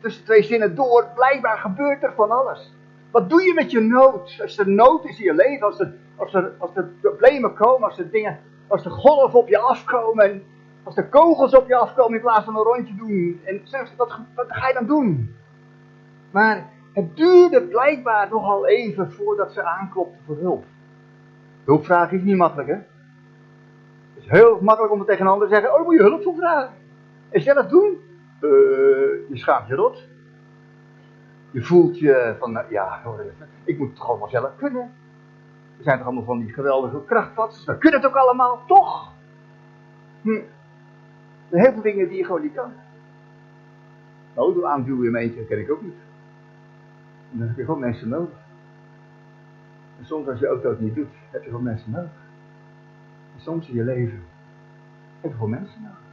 tussen 0.00 0.25
twee 0.25 0.42
zinnen 0.42 0.75
door, 0.75 1.06
blijkbaar 1.14 1.58
gebeurt 1.58 2.02
er 2.02 2.12
van 2.12 2.30
alles. 2.30 2.75
Wat 3.10 3.30
doe 3.30 3.42
je 3.42 3.54
met 3.54 3.70
je 3.70 3.80
nood? 3.80 4.38
Als 4.42 4.58
er 4.58 4.68
nood 4.68 5.04
is 5.04 5.18
in 5.18 5.25
je 5.25 5.34
leven, 5.34 5.66
als 5.66 5.80
er, 5.80 5.94
als 6.16 6.34
er, 6.34 6.52
als 6.58 6.76
er 6.76 6.84
problemen 7.00 7.54
komen, 7.54 7.88
als 7.88 7.98
er 7.98 8.10
dingen, 8.10 8.38
als 8.66 8.82
de 8.82 8.90
golven 8.90 9.38
op 9.38 9.48
je 9.48 9.58
afkomen 9.58 10.42
als 10.86 10.94
de 10.94 11.08
kogels 11.08 11.54
op 11.54 11.68
je 11.68 11.76
afkomen 11.76 12.14
in 12.14 12.20
plaats 12.20 12.44
van 12.44 12.56
een 12.56 12.62
rondje 12.62 12.94
doen. 12.94 13.40
En 13.44 13.62
wat, 13.96 14.18
wat 14.34 14.46
ga 14.48 14.68
je 14.68 14.75
dan 14.75 14.86
doen? 14.86 15.34
Maar 16.30 16.70
het 16.92 17.16
duurde 17.16 17.62
blijkbaar 17.62 18.28
nogal 18.30 18.66
even 18.66 19.12
voordat 19.12 19.52
ze 19.52 19.62
aanklopte 19.62 20.18
voor 20.26 20.36
hulp. 20.36 20.64
Hulpvragen 21.66 22.16
is 22.16 22.23
niet 22.23 22.37
makkelijk, 22.37 22.68
hè? 22.68 22.75
Het 24.14 24.25
is 24.25 24.30
heel 24.30 24.58
makkelijk 24.61 24.92
om 24.92 25.04
tegen 25.04 25.20
een 25.20 25.32
ander 25.32 25.49
te 25.49 25.54
zeggen: 25.54 25.70
Oh, 25.70 25.76
dan 25.76 25.87
moet 25.87 25.96
je 25.96 26.02
hulp 26.02 26.23
voor 26.23 26.35
vragen. 26.35 26.75
En 27.28 27.42
zelf 27.42 27.66
doen? 27.66 27.99
Uh, 28.40 28.50
je 29.28 29.37
schaamt 29.37 29.68
je 29.68 29.75
rot. 29.75 30.04
Je 31.50 31.62
voelt 31.62 31.99
je 31.99 32.37
van, 32.38 32.52
nou, 32.52 32.66
ja, 32.70 33.02
ik 33.64 33.78
moet 33.78 33.88
het 33.88 33.96
toch 33.96 34.08
allemaal 34.08 34.28
zelf 34.28 34.50
kunnen. 34.56 34.82
Er 35.78 35.85
zijn 35.85 35.96
toch 35.96 36.06
allemaal 36.06 36.25
van 36.25 36.38
die 36.38 36.52
geweldige 36.52 37.04
krachtvatsers. 37.04 37.64
We 37.64 37.78
kunnen 37.78 38.00
het 38.00 38.08
ook 38.08 38.16
allemaal, 38.16 38.61
toch? 38.66 39.12
Hm. 40.23 40.40
Er 41.49 41.61
heel 41.61 41.73
veel 41.73 41.82
dingen 41.82 42.08
die 42.08 42.18
je 42.18 42.25
gewoon 42.25 42.42
niet 42.42 42.54
kan. 42.54 42.73
Auto 44.35 44.64
aanduwen 44.64 45.04
in 45.04 45.12
mijn 45.12 45.25
eentje, 45.25 45.46
ken 45.46 45.58
ik 45.58 45.70
ook 45.70 45.82
niet. 45.82 45.96
En 47.32 47.38
dan 47.38 47.49
heb 47.49 47.56
je 47.56 47.64
gewoon 47.64 47.80
mensen 47.80 48.08
nodig. 48.08 48.45
En 49.98 50.06
soms 50.06 50.28
als 50.28 50.38
je 50.38 50.46
auto 50.46 50.70
het 50.70 50.80
niet 50.80 50.94
doet, 50.94 51.14
heb 51.30 51.42
je 51.42 51.48
gewoon 51.48 51.64
mensen 51.64 51.90
nodig. 51.90 52.10
En 53.34 53.40
soms 53.40 53.68
in 53.68 53.74
je 53.74 53.84
leven 53.84 54.22
heb 55.20 55.30
je 55.30 55.36
gewoon 55.36 55.50
mensen 55.50 55.82
nodig. 55.82 56.04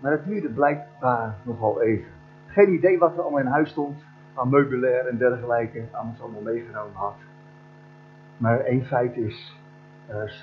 Maar 0.00 0.12
het 0.12 0.24
duurde 0.24 0.48
blijkbaar 0.48 1.34
nogal 1.42 1.82
even. 1.82 2.10
Geen 2.46 2.72
idee 2.72 2.98
wat 2.98 3.12
er 3.12 3.22
allemaal 3.22 3.40
in 3.40 3.46
huis 3.46 3.70
stond, 3.70 4.04
aan 4.34 4.48
meubilair 4.48 5.06
en 5.06 5.18
dergelijke, 5.18 5.84
alles 5.90 6.20
allemaal 6.20 6.42
meegenomen 6.42 6.94
had. 6.94 7.16
Maar 8.36 8.60
één 8.60 8.84
feit 8.84 9.16
is, 9.16 9.60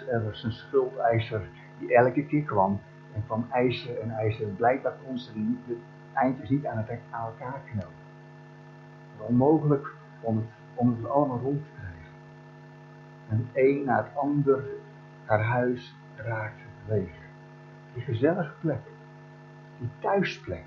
er 0.10 0.24
was 0.24 0.44
een 0.44 0.52
schuldeiser 0.52 1.42
die 1.80 1.96
elke 1.96 2.26
keer 2.26 2.44
kwam 2.44 2.80
en 3.14 3.24
kwam 3.26 3.46
eisen 3.52 4.02
en 4.02 4.12
eisen. 4.12 4.56
Blijkbaar 4.56 4.94
kon 5.06 5.18
ze 5.18 5.32
de 5.68 5.78
eindjes 6.14 6.50
niet 6.50 6.66
aan, 6.66 6.86
aan 7.10 7.26
elkaar 7.26 7.62
knopen. 7.72 7.94
Onmogelijk 9.18 9.94
om 10.22 10.38
het, 10.38 10.46
om 10.76 10.90
het 10.90 11.10
allemaal 11.10 11.40
rond 11.40 11.62
te. 11.64 11.79
En 13.30 13.50
een 13.54 13.84
na 13.86 13.98
het 13.98 14.16
ander 14.16 14.64
haar 15.26 15.44
huis 15.44 15.96
raakte 16.16 16.64
leeg. 16.88 17.12
Die 17.94 18.04
gezellige 18.04 18.54
plek, 18.60 18.82
die 19.78 19.90
thuisplek, 20.00 20.66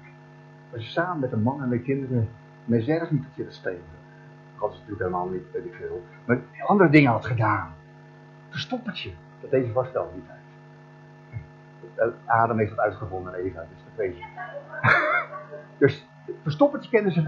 waar 0.71 0.81
ze 0.81 0.91
samen 0.91 1.21
met 1.21 1.31
de 1.31 1.37
man 1.37 1.63
en 1.63 1.69
de 1.69 1.81
kinderen 1.81 2.29
met 2.65 2.85
zerg 2.85 3.11
niet 3.11 3.27
op 3.27 3.33
zitten 3.35 3.55
spelen. 3.55 4.01
Dat 4.61 4.71
is 4.71 4.77
natuurlijk 4.77 5.03
helemaal 5.03 5.29
niet, 5.29 5.53
weet 5.53 5.65
ik 5.65 5.75
veel. 5.75 6.03
Maar 6.25 6.41
andere 6.67 6.91
dingen 6.91 7.11
had 7.11 7.27
gedaan. 7.27 7.75
Verstoppertje, 8.49 9.11
dat 9.41 9.51
deze 9.51 9.73
vaststelde 9.73 10.15
niet 10.15 10.29
uit. 10.29 10.41
Adam 12.27 12.59
heeft 12.59 12.71
het 12.71 12.81
uitgevonden 12.81 13.35
en 13.35 13.41
Eva, 13.41 13.61
dus 13.61 13.85
dat 13.85 13.97
weet 13.97 14.17
je. 14.17 14.25
dus 15.87 16.09
verstoppertje 16.43 16.91
kennen 16.91 17.13
ze. 17.13 17.21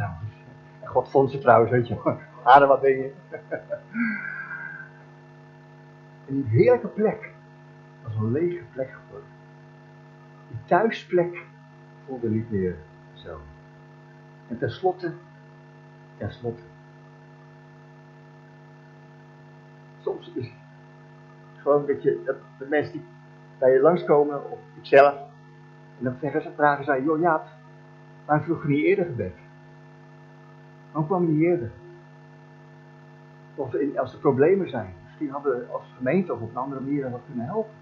En 0.81 0.89
God 0.89 1.11
vond 1.11 1.31
ze 1.31 1.39
trouwens, 1.39 1.71
weet 1.71 1.89
je. 1.89 2.19
Adam, 2.43 2.69
wat 2.69 2.81
ben 2.81 2.91
je? 2.91 3.13
en 6.27 6.35
die 6.35 6.45
heerlijke 6.45 6.89
plek 6.89 7.33
was 8.03 8.17
een 8.17 8.33
lege 8.33 8.65
plek 8.73 8.91
geworden. 8.91 9.29
Die 10.49 10.59
thuisplek 10.65 11.43
voelde 12.07 12.31
niet 12.31 12.51
meer 12.51 12.77
zo. 13.13 13.41
En 14.49 14.59
tenslotte, 14.59 15.13
tenslotte. 16.17 16.63
Soms 20.01 20.33
is 20.35 20.45
het 20.45 21.63
gewoon 21.63 21.87
dat 21.87 22.03
je, 22.03 22.23
dat 22.25 22.37
de 22.59 22.67
mensen 22.67 22.93
die 22.93 23.05
bij 23.59 23.73
je 23.73 23.81
langskomen, 23.81 24.51
of 24.51 24.59
ikzelf, 24.79 25.15
en 25.99 26.05
dan 26.05 26.17
zeggen 26.21 26.43
ze, 26.43 26.51
vragen 26.55 26.85
zij, 26.85 27.03
joh 27.03 27.21
Jaap, 27.21 27.47
waarom 28.25 28.45
vroeg 28.45 28.63
je 28.63 28.69
niet 28.69 28.85
eerder 28.85 29.05
gebed? 29.05 29.35
Waarom 30.87 31.07
kwam 31.07 31.27
je 31.27 31.33
niet 31.33 31.43
eerder? 31.43 31.71
Of 33.55 33.75
als 33.97 34.13
er 34.13 34.19
problemen 34.19 34.69
zijn, 34.69 34.95
misschien 35.15 35.35
hadden 35.35 35.59
we 35.59 35.73
als 35.73 35.83
gemeente 35.97 36.33
of 36.33 36.41
op 36.41 36.51
een 36.51 36.57
andere 36.57 36.81
manier 36.81 37.11
wat 37.11 37.21
kunnen 37.27 37.47
helpen. 37.47 37.73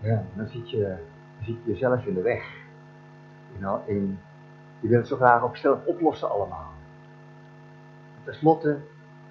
Ja, 0.00 0.24
dan 0.34 0.46
zit 0.46 0.70
je, 0.70 0.96
dan 1.46 1.58
jezelf 1.64 2.06
in 2.06 2.14
de 2.14 2.22
weg. 2.22 2.60
Je 4.80 4.88
wil 4.88 4.98
het 4.98 5.08
zo 5.08 5.16
graag 5.16 5.42
ook 5.42 5.56
zelf 5.56 5.84
oplossen 5.84 6.30
allemaal. 6.30 6.70
En 8.16 8.24
Ten 8.24 8.34
slotte 8.34 8.78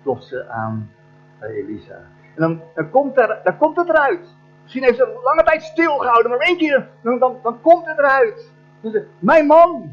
klopt 0.03 0.23
ze 0.23 0.49
aan 0.49 0.91
Elisa. 1.39 1.95
En 2.35 2.41
dan, 2.41 2.61
dan, 2.75 2.89
komt 2.89 3.19
er, 3.19 3.39
dan 3.43 3.57
komt 3.57 3.77
het 3.77 3.89
eruit. 3.89 4.35
Misschien 4.61 4.83
heeft 4.83 4.97
ze 4.97 5.03
een 5.03 5.21
lange 5.23 5.43
tijd 5.43 5.63
stilgehouden, 5.63 6.31
maar 6.31 6.39
één 6.39 6.57
keer, 6.57 6.89
dan, 7.01 7.19
dan, 7.19 7.39
dan 7.43 7.61
komt 7.61 7.85
het 7.85 7.97
eruit. 7.97 8.51
Dus, 8.81 9.03
mijn 9.19 9.45
man, 9.45 9.91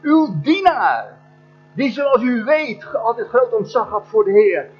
uw 0.00 0.40
dienaar, 0.40 1.15
die 1.76 1.90
zoals 1.90 2.22
u 2.22 2.44
weet 2.44 2.94
altijd 2.94 3.28
groot 3.28 3.52
ontzag 3.52 3.88
had 3.88 4.08
voor 4.08 4.24
de 4.24 4.30
Heer. 4.30 4.70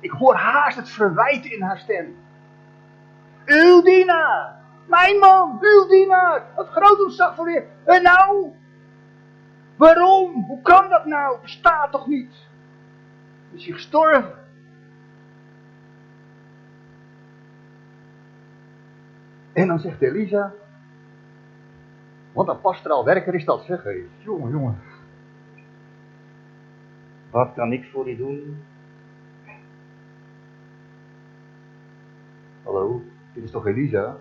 Ik, 0.00 0.10
hoor 0.10 0.34
haast 0.34 0.76
het 0.76 0.90
verwijt 0.90 1.44
in 1.44 1.62
haar 1.62 1.78
stem. 1.78 2.16
Uw 3.44 3.82
dienaar, 3.82 4.60
mijn 4.86 5.18
man, 5.18 5.58
uw 5.60 5.86
dienaar, 5.88 6.46
het 6.56 6.68
groot 6.68 7.04
ontzag 7.04 7.34
voor 7.34 7.44
de 7.44 7.50
Heer. 7.50 7.66
En 7.84 8.02
nou, 8.02 8.52
waarom? 9.76 10.44
Hoe 10.46 10.62
kan 10.62 10.88
dat 10.88 11.04
nou? 11.04 11.40
Bestaat 11.42 11.92
toch 11.92 12.06
niet? 12.06 12.34
Is 13.52 13.64
hij 13.64 13.74
gestorven? 13.74 14.40
En 19.52 19.66
dan 19.66 19.78
zegt 19.78 20.02
Elisa, 20.02 20.52
wat 22.32 22.48
een 22.48 22.60
pastoraal 22.60 23.04
werker 23.04 23.34
is 23.34 23.44
dat, 23.44 23.64
zeg. 23.64 23.82
Hey. 23.82 24.04
Jongen, 24.18 24.50
jongen. 24.50 24.91
Wat 27.32 27.54
kan 27.54 27.72
ik 27.72 27.84
voor 27.84 28.10
u 28.10 28.16
doen? 28.16 28.62
Hallo, 32.62 33.02
dit 33.34 33.44
is 33.44 33.50
toch 33.50 33.66
Elisa? 33.66 34.16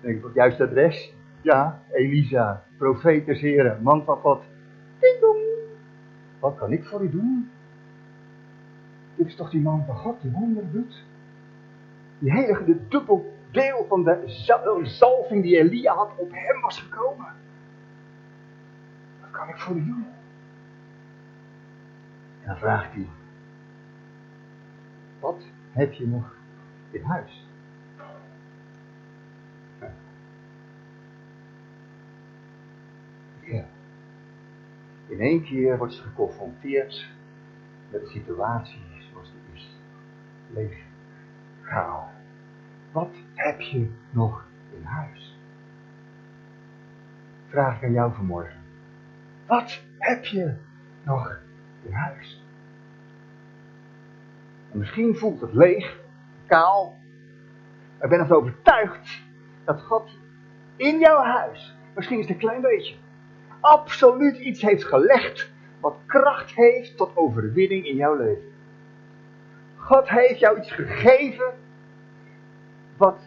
Denk 0.00 0.16
ik, 0.16 0.24
het 0.24 0.34
juiste 0.34 0.64
adres? 0.64 1.14
Ja, 1.42 1.82
Elisa, 1.92 2.64
profeet 2.78 3.26
des 3.26 3.40
Heren, 3.40 3.82
man 3.82 4.04
van 4.04 4.16
God. 4.16 4.42
Wat 6.40 6.56
kan 6.56 6.72
ik 6.72 6.84
voor 6.84 7.02
u 7.02 7.10
doen? 7.10 7.50
Dit 9.14 9.26
is 9.26 9.36
toch 9.36 9.50
die 9.50 9.60
man 9.60 9.84
van 9.86 9.96
God 9.96 10.20
die 10.22 10.30
wonderen 10.30 10.72
doet? 10.72 11.04
Die 12.18 12.30
heilige, 12.32 12.64
de 12.64 12.88
dubbel 12.88 13.32
deel 13.50 13.86
van 13.88 14.04
de 14.04 14.22
zalving 14.82 15.42
die 15.42 15.58
Elia 15.58 15.94
had 15.94 16.10
op 16.16 16.30
hem 16.32 16.60
was 16.60 16.80
gekomen. 16.80 17.26
Wat 19.20 19.30
kan 19.30 19.48
ik 19.48 19.58
voor 19.58 19.76
u 19.76 19.84
doen? 19.84 20.13
En 22.44 22.56
vraagt 22.56 22.92
hij, 22.92 23.08
wat 25.20 25.42
heb 25.72 25.92
je 25.92 26.06
nog 26.06 26.36
in 26.90 27.02
huis? 27.02 27.46
Ja. 33.40 33.64
In 35.06 35.20
één 35.20 35.42
keer 35.42 35.78
wordt 35.78 35.94
ze 35.94 36.02
geconfronteerd 36.02 37.10
met 37.90 38.00
de 38.00 38.06
situatie 38.06 38.82
zoals 39.10 39.32
die 39.32 39.54
is. 39.54 39.76
Leeg. 40.50 40.78
Chaos. 41.62 42.10
Wat 42.92 43.14
heb 43.34 43.60
je 43.60 43.90
nog 44.10 44.46
in 44.76 44.82
huis? 44.82 45.38
Vraag 47.48 47.76
ik 47.76 47.84
aan 47.84 47.92
jou 47.92 48.14
vanmorgen. 48.14 48.60
Wat 49.46 49.82
heb 49.98 50.24
je 50.24 50.56
nog 51.04 51.38
in 51.84 51.92
huis? 51.92 52.44
En 54.72 54.78
misschien 54.78 55.14
voelt 55.14 55.40
het 55.40 55.54
leeg, 55.54 56.00
kaal. 56.46 56.98
Maar 57.96 58.04
ik 58.04 58.08
ben 58.10 58.18
ervan 58.18 58.36
overtuigd 58.36 59.22
dat 59.64 59.82
God 59.82 60.18
in 60.76 60.98
jouw 60.98 61.22
huis, 61.22 61.76
misschien 61.94 62.18
is 62.18 62.24
het 62.24 62.34
een 62.34 62.40
klein 62.40 62.60
beetje, 62.60 62.94
absoluut 63.60 64.36
iets 64.36 64.62
heeft 64.62 64.84
gelegd 64.84 65.52
wat 65.80 65.96
kracht 66.06 66.54
heeft 66.54 66.96
tot 66.96 67.16
overwinning 67.16 67.86
in 67.86 67.96
jouw 67.96 68.16
leven. 68.16 68.52
God 69.76 70.08
heeft 70.08 70.38
jou 70.38 70.58
iets 70.58 70.70
gegeven 70.70 71.52
wat 72.96 73.18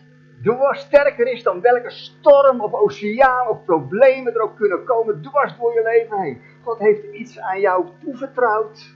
dwars 0.44 0.80
sterker 0.80 1.28
is 1.28 1.44
dan 1.44 1.62
welke 1.62 1.90
storm 1.90 2.62
of 2.62 2.74
oceaan 2.74 3.48
of 3.48 3.66
problemen 3.66 4.34
er 4.34 4.42
ook 4.42 4.56
kunnen 4.56 4.84
komen 4.84 5.22
dwars 5.22 5.58
door 5.58 5.74
je 5.74 5.84
leven 5.84 6.22
heen. 6.22 6.42
God 6.64 6.80
heeft 6.80 7.04
iets 7.04 7.40
aan 7.40 7.60
jou 7.60 7.86
toevertrouwd 8.04 8.96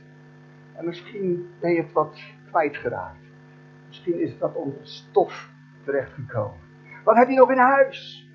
en 0.76 0.86
misschien 0.86 1.54
ben 1.60 1.74
je 1.74 1.82
het 1.82 1.92
wat 1.92 2.20
kwijtgeraakt. 2.50 3.26
Misschien 3.88 4.20
is 4.20 4.30
het 4.30 4.40
wat 4.40 4.56
onder 4.56 4.80
stof 4.82 5.50
terechtgekomen. 5.84 6.60
Wat 7.04 7.16
heb 7.16 7.30
je 7.30 7.36
nog 7.36 7.52
in 7.52 7.58
huis? 7.58 8.30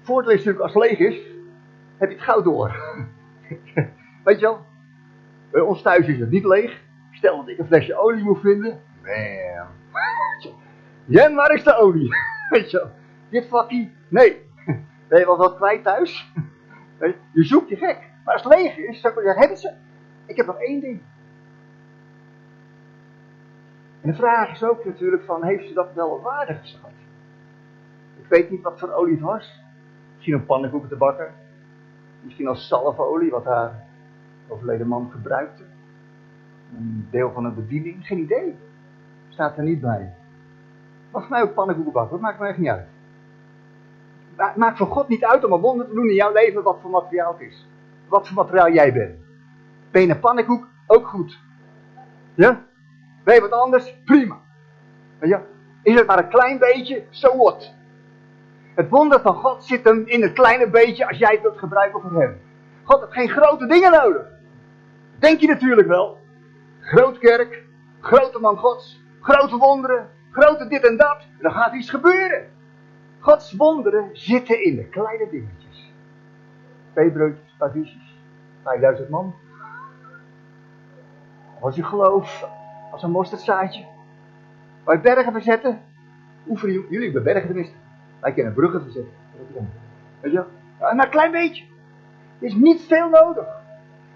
Voordeel 0.00 0.30
is 0.30 0.44
natuurlijk 0.44 0.64
als 0.64 0.74
het 0.74 0.82
leeg 0.82 0.98
is, 0.98 1.26
heb 1.96 2.08
je 2.08 2.14
het 2.14 2.24
gauw 2.24 2.42
door. 2.42 2.76
Weet 4.24 4.40
je 4.40 4.46
wel? 4.46 4.64
Bij 5.50 5.60
ons 5.60 5.82
thuis 5.82 6.06
is 6.06 6.18
het 6.18 6.30
niet 6.30 6.44
leeg. 6.44 6.82
Stel 7.12 7.36
dat 7.36 7.48
ik 7.48 7.58
een 7.58 7.66
flesje 7.66 7.98
olie 7.98 8.24
moet 8.24 8.40
vinden. 8.40 8.80
Man, 9.02 9.66
Jen, 11.10 11.34
waar 11.34 11.54
is 11.54 11.64
de 11.64 11.76
olie? 11.76 12.08
Weet 12.50 12.70
je 12.70 12.86
Dit 13.28 13.46
vakkie, 13.46 13.92
nee. 14.08 14.42
Ben 15.08 15.18
je 15.18 15.24
wel 15.24 15.36
wat 15.36 15.56
kwijt 15.56 15.82
thuis? 15.82 16.32
Je 17.32 17.44
zoekt 17.44 17.68
je 17.68 17.76
gek. 17.76 18.10
Maar 18.24 18.34
als 18.34 18.44
het 18.44 18.54
leeg 18.54 18.76
is, 18.76 19.00
je, 19.00 19.34
hebben 19.36 19.56
ze? 19.56 19.72
Ik 20.26 20.36
heb 20.36 20.46
nog 20.46 20.60
één 20.60 20.80
ding. 20.80 21.00
En 24.00 24.10
de 24.10 24.16
vraag 24.16 24.50
is 24.50 24.62
ook 24.62 24.84
natuurlijk 24.84 25.22
van, 25.22 25.44
heeft 25.44 25.68
ze 25.68 25.74
dat 25.74 25.94
wel 25.94 26.20
waarde 26.20 26.54
geschat? 26.54 26.90
Ik 28.16 28.26
weet 28.28 28.50
niet 28.50 28.62
wat 28.62 28.78
voor 28.78 28.92
olie 28.92 29.14
het 29.14 29.22
was. 29.22 29.62
Misschien 30.14 30.34
een 30.34 30.46
pannenkoeken 30.46 30.88
te 30.88 30.96
bakken. 30.96 31.34
Misschien 32.22 32.46
als 32.46 32.68
zalfolie, 32.68 33.30
wat 33.30 33.44
haar 33.44 33.86
overleden 34.48 34.86
man 34.86 35.10
gebruikte. 35.10 35.62
Een 36.76 37.08
deel 37.10 37.32
van 37.32 37.44
een 37.44 37.54
bediening, 37.54 38.06
geen 38.06 38.18
idee. 38.18 38.56
Staat 39.28 39.56
er 39.56 39.64
niet 39.64 39.80
bij. 39.80 40.14
Mag 41.10 41.28
mij 41.28 41.42
ook 41.42 41.54
pannenkoeken 41.54 41.92
bakken, 41.92 42.12
dat 42.12 42.20
maakt 42.20 42.40
me 42.40 42.46
echt 42.46 42.58
niet 42.58 42.68
uit. 42.68 42.86
Maakt 44.56 44.78
voor 44.78 44.86
God 44.86 45.08
niet 45.08 45.24
uit 45.24 45.44
om 45.44 45.52
een 45.52 45.60
wonder 45.60 45.86
te 45.86 45.94
doen 45.94 46.08
in 46.08 46.14
jouw 46.14 46.32
leven 46.32 46.62
wat 46.62 46.78
voor 46.80 46.90
materiaal 46.90 47.32
het 47.32 47.40
is. 47.40 47.68
Wat 48.08 48.26
voor 48.26 48.36
materiaal 48.36 48.72
jij 48.72 48.92
bent. 48.92 49.18
Ben 49.90 50.02
je 50.02 50.08
een 50.08 50.20
pannenkoek? 50.20 50.68
Ook 50.86 51.06
goed. 51.06 51.38
Ja? 52.34 52.64
Ben 53.24 53.34
je 53.34 53.40
wat 53.40 53.52
anders? 53.52 53.94
Prima. 54.04 54.38
Je? 55.20 55.38
Is 55.82 55.94
het 55.94 56.06
maar 56.06 56.18
een 56.18 56.28
klein 56.28 56.58
beetje? 56.58 57.04
So 57.10 57.36
what? 57.36 57.74
Het 58.74 58.88
wonder 58.88 59.20
van 59.20 59.34
God 59.34 59.64
zit 59.64 59.84
hem 59.84 60.06
in 60.06 60.22
het 60.22 60.32
kleine 60.32 60.70
beetje 60.70 61.08
als 61.08 61.18
jij 61.18 61.32
het 61.32 61.42
wilt 61.42 61.58
gebruiken 61.58 62.00
voor 62.00 62.20
hem. 62.20 62.40
God 62.82 63.00
heeft 63.00 63.12
geen 63.12 63.28
grote 63.28 63.66
dingen 63.66 63.90
nodig. 63.90 64.26
Denk 65.18 65.40
je 65.40 65.46
natuurlijk 65.46 65.88
wel. 65.88 66.18
Groot 66.80 67.18
kerk, 67.18 67.64
grote 68.00 68.38
man 68.38 68.56
gods, 68.56 69.04
grote 69.20 69.56
wonderen, 69.56 70.08
grote 70.30 70.68
dit 70.68 70.86
en 70.86 70.96
dat. 70.96 71.18
En 71.18 71.42
dan 71.42 71.52
gaat 71.52 71.74
iets 71.74 71.90
gebeuren. 71.90 72.48
Gods 73.18 73.52
wonderen 73.52 74.08
zitten 74.12 74.64
in 74.64 74.76
de 74.76 74.84
kleine 74.84 75.28
dingetjes. 75.30 75.92
Twee 76.92 77.10
broodjes, 77.10 77.54
paar 77.58 77.70
visjes, 77.70 78.16
5000 78.62 79.08
man. 79.08 79.34
Als 81.60 81.76
je 81.76 81.84
geloof, 81.84 82.48
als 82.90 83.02
een 83.02 83.10
mosterdzaadje. 83.10 83.86
Je 84.86 85.00
bergen 85.00 85.32
verzetten. 85.32 85.80
Oefenen 86.48 86.74
jullie 86.74 87.04
hebben 87.04 87.22
bergen 87.22 87.46
tenminste. 87.46 87.74
Wij 88.20 88.32
kunnen 88.32 88.54
bruggen 88.54 88.82
verzetten. 88.82 89.12
Weet 90.20 90.32
je 90.32 90.44
Maar 90.80 90.98
een 90.98 91.10
klein 91.10 91.30
beetje. 91.30 91.64
Er 92.38 92.46
is 92.46 92.54
niet 92.54 92.80
veel 92.80 93.08
nodig. 93.08 93.46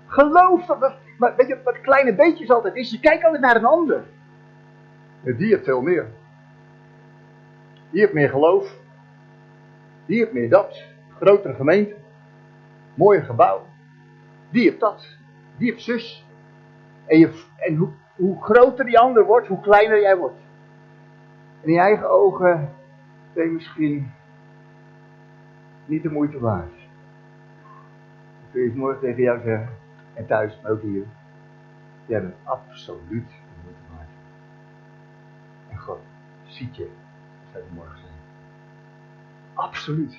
Geloof 0.07 0.67
dat, 0.67 0.93
maar 1.19 1.37
weet 1.37 1.49
je 1.49 1.61
wat 1.65 1.81
kleine 1.81 2.15
beetjes 2.15 2.51
altijd 2.51 2.75
is? 2.75 2.91
Je 2.91 3.01
kijkt 3.01 3.25
altijd 3.25 3.43
naar 3.43 3.57
een 3.57 3.65
ander. 3.65 4.05
Die 5.25 5.49
heeft 5.49 5.65
veel 5.65 5.81
meer. 5.81 6.11
Die 7.91 8.01
heeft 8.01 8.13
meer 8.13 8.29
geloof. 8.29 8.79
Die 10.07 10.19
heeft 10.19 10.33
meer 10.33 10.49
dat. 10.49 10.83
Grotere 11.17 11.55
gemeente. 11.55 11.97
Mooier 12.95 13.23
gebouw. 13.23 13.67
Die 14.51 14.63
heeft 14.63 14.81
dat. 14.81 15.17
Die 15.57 15.71
heeft 15.71 15.83
zus. 15.83 16.27
En, 17.07 17.19
je, 17.19 17.45
en 17.57 17.77
hoe, 17.77 17.89
hoe 18.17 18.43
groter 18.43 18.85
die 18.85 18.99
ander 18.99 19.25
wordt, 19.25 19.47
hoe 19.47 19.61
kleiner 19.61 20.01
jij 20.01 20.17
wordt. 20.17 20.41
In 21.61 21.73
je 21.73 21.79
eigen 21.81 22.11
ogen 22.11 22.73
ben 23.33 23.45
je 23.45 23.51
misschien 23.51 24.13
niet 25.85 26.03
de 26.03 26.11
moeite 26.11 26.39
waard. 26.39 26.75
Dan 28.41 28.51
kun 28.53 28.61
je 28.61 28.69
het 28.69 28.77
morgen 28.77 29.01
tegen 29.01 29.23
jou 29.23 29.41
zeggen. 29.43 29.69
En 30.15 30.27
thuis, 30.27 30.61
maar 30.63 30.71
ook 30.71 30.83
hier. 30.83 31.07
Jij 32.07 32.21
bent 32.21 32.35
absoluut 32.43 33.29
de 33.29 33.63
moeite 33.63 33.81
waard. 33.97 34.09
En 35.71 35.79
God 35.79 36.01
ziet 36.55 36.77
je, 36.77 36.89
zou 37.53 37.65
je 37.65 37.71
morgen 37.75 37.99
zeggen. 37.99 38.19
Absoluut. 39.55 40.13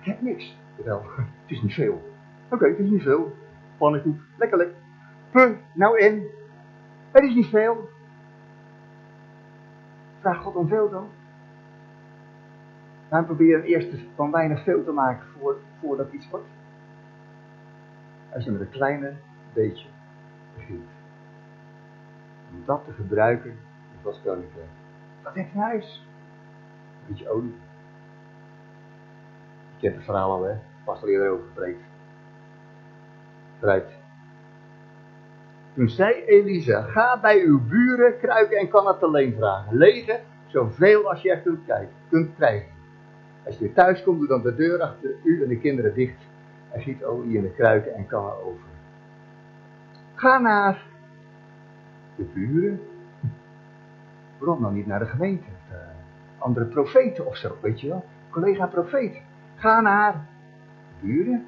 Ik 0.00 0.04
heb 0.04 0.20
niks. 0.20 0.56
Wel, 0.84 1.02
het 1.16 1.26
is 1.50 1.62
niet 1.62 1.74
veel. 1.74 2.12
Oké, 2.50 2.68
het 2.68 2.78
is 2.78 2.90
niet 2.90 3.02
veel. 3.02 3.36
Pannenkoek, 3.76 4.20
lekker 4.36 4.58
lekker. 4.58 4.76
Puh, 5.30 5.56
nou 5.74 5.98
in. 5.98 6.26
Het 7.10 7.22
is 7.22 7.34
niet 7.34 7.46
veel. 7.46 7.88
Vraag 10.20 10.42
God 10.42 10.54
om 10.54 10.68
veel 10.68 10.90
dan. 10.90 11.08
Dan 13.08 13.26
proberen 13.26 13.62
eerst 13.62 13.88
van 14.14 14.30
weinig 14.30 14.62
veel 14.62 14.84
te 14.84 14.92
maken 14.92 15.26
voor, 15.38 15.56
voordat 15.80 16.12
iets 16.12 16.30
wordt. 16.30 16.46
Als 18.32 18.44
je 18.44 18.50
met 18.50 18.60
een 18.60 18.70
kleine 18.70 19.14
beetje 19.52 19.88
begint. 20.56 20.88
Om 22.52 22.62
dat 22.64 22.84
te 22.84 22.92
gebruiken 22.92 23.50
in 23.50 23.98
Gods 24.02 24.22
koninkrijk. 24.22 24.81
Dat 25.22 25.34
heb 25.34 25.52
je 25.52 25.58
huis. 25.58 26.06
Een 27.00 27.06
beetje 27.08 27.28
olie. 27.28 27.54
Je 29.76 29.80
kent 29.80 29.94
het 29.94 30.04
verhaal 30.04 30.30
al, 30.30 30.44
hè? 30.44 30.54
Pas 30.84 31.02
al 31.02 31.08
eerder 31.08 31.30
over 31.30 31.46
gepreekt. 31.46 31.80
Toen 35.74 35.88
zei 35.88 36.24
Elisa, 36.24 36.82
ga 36.82 37.20
bij 37.20 37.40
uw 37.40 37.60
buren 37.66 38.18
kruiken 38.18 38.58
en 38.58 38.68
kan 38.68 38.86
het 38.86 39.02
alleen 39.02 39.34
vragen. 39.34 39.76
Legen 39.76 40.20
zoveel 40.46 41.10
als 41.10 41.22
je 41.22 41.30
er 41.30 41.40
kunt, 41.40 41.60
kunt 42.08 42.34
krijgen. 42.34 42.70
Als 43.44 43.58
je 43.58 43.64
weer 43.64 43.74
thuis 43.74 44.02
komt, 44.02 44.18
doe 44.18 44.28
dan 44.28 44.42
de 44.42 44.54
deur 44.54 44.80
achter 44.80 45.14
u 45.24 45.42
en 45.42 45.48
de 45.48 45.58
kinderen 45.58 45.94
dicht. 45.94 46.16
En 46.70 46.80
giet 46.80 47.04
olie 47.04 47.36
in 47.36 47.42
de 47.42 47.52
kruiken 47.52 47.94
en 47.94 48.06
kan 48.06 48.24
er 48.24 48.42
over. 48.44 48.64
Ga 50.14 50.38
naar 50.38 50.86
de 52.16 52.24
buren. 52.24 52.80
Waarom 54.42 54.62
dan 54.62 54.74
niet 54.74 54.86
naar 54.86 54.98
de 54.98 55.06
gemeente? 55.06 55.48
De 55.68 55.78
andere 56.38 56.66
profeten 56.66 57.26
of 57.26 57.36
zo, 57.36 57.56
weet 57.60 57.80
je 57.80 57.88
wel? 57.88 58.04
Collega 58.30 58.66
profeten. 58.66 59.20
Ga 59.54 59.80
naar 59.80 60.26
buren. 61.00 61.46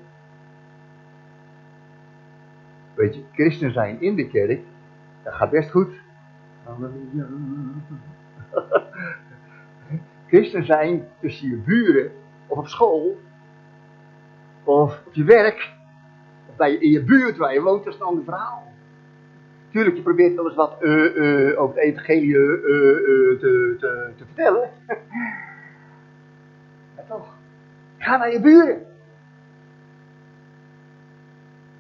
Weet 2.94 3.14
je, 3.14 3.24
christen 3.33 3.72
zijn 3.72 4.00
in 4.00 4.16
de 4.16 4.28
kerk, 4.28 4.61
dat 5.22 5.35
gaat 5.35 5.50
best 5.50 5.70
goed. 5.70 5.92
Christen 10.26 10.64
zijn 10.64 11.09
tussen 11.20 11.48
je 11.48 11.57
buren, 11.57 12.12
of 12.46 12.59
op 12.59 12.66
school, 12.66 13.20
of 14.64 15.02
op 15.07 15.14
je 15.14 15.24
werk, 15.24 15.72
of 16.48 16.57
bij 16.57 16.70
je, 16.70 16.78
in 16.78 16.90
je 16.90 17.04
buurt 17.04 17.37
waar 17.37 17.52
je 17.52 17.61
woont, 17.61 17.85
dat 17.85 17.94
is 17.94 18.00
een 18.00 18.07
ander 18.07 18.24
verhaal. 18.24 18.72
Tuurlijk, 19.74 19.96
je 19.96 20.02
probeert 20.02 20.34
wel 20.34 20.46
eens 20.46 20.54
wat 20.54 20.82
uh, 20.82 21.16
uh, 21.16 21.60
over 21.60 21.76
het 21.76 21.84
evangelie 21.84 22.28
uh, 22.28 22.60
te, 23.38 23.76
te, 23.78 24.12
te 24.16 24.24
vertellen. 24.24 24.70
maar 26.94 27.06
toch, 27.08 27.37
ga 27.98 28.16
naar 28.16 28.32
je 28.32 28.40
buren. 28.40 28.87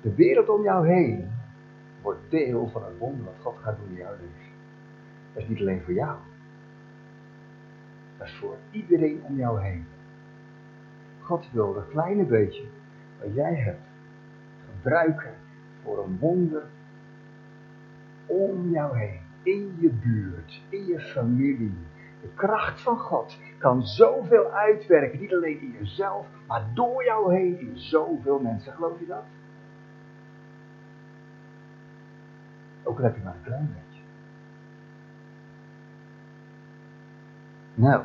De 0.00 0.14
wereld 0.14 0.48
om 0.48 0.62
jou 0.62 0.88
heen 0.88 1.30
wordt 2.02 2.30
deel 2.30 2.68
van 2.68 2.84
het 2.84 2.98
wonder 2.98 3.24
wat 3.24 3.34
God 3.40 3.56
gaat 3.62 3.76
doen 3.76 3.88
in 3.88 3.96
jouw 3.96 4.12
leven. 4.12 4.52
Dat 5.32 5.42
is 5.42 5.48
niet 5.48 5.60
alleen 5.60 5.82
voor 5.82 5.94
jou. 5.94 6.16
Dat 8.18 8.26
is 8.26 8.36
voor 8.36 8.56
iedereen 8.70 9.22
om 9.22 9.36
jou 9.36 9.62
heen. 9.62 9.86
God 11.20 11.48
wil 11.52 11.74
dat 11.74 11.88
kleine 11.88 12.24
beetje 12.24 12.64
wat 13.20 13.34
jij 13.34 13.54
hebt 13.54 13.86
gebruiken 14.70 15.34
voor 15.82 16.04
een 16.04 16.18
wonder 16.18 16.62
om 18.26 18.70
jou 18.70 18.98
heen. 18.98 19.20
In 19.42 19.76
je 19.80 19.90
buurt, 19.90 20.62
in 20.68 20.86
je 20.86 21.00
familie. 21.00 21.76
De 22.20 22.28
kracht 22.34 22.80
van 22.80 22.98
God 22.98 23.38
kan 23.58 23.82
zoveel 23.82 24.50
uitwerken. 24.50 25.20
Niet 25.20 25.34
alleen 25.34 25.60
in 25.60 25.76
jezelf, 25.78 26.26
maar 26.46 26.64
door 26.74 27.04
jou 27.04 27.34
heen 27.34 27.60
in 27.60 27.78
zoveel 27.78 28.38
mensen. 28.38 28.72
Geloof 28.72 28.98
je 28.98 29.06
dat? 29.06 29.24
Ook 32.82 32.98
al 32.98 33.04
heb 33.04 33.16
je 33.16 33.22
maar 33.24 33.34
een 33.34 33.42
klein 33.42 33.74
beetje. 33.74 34.02
Nou, 37.74 38.02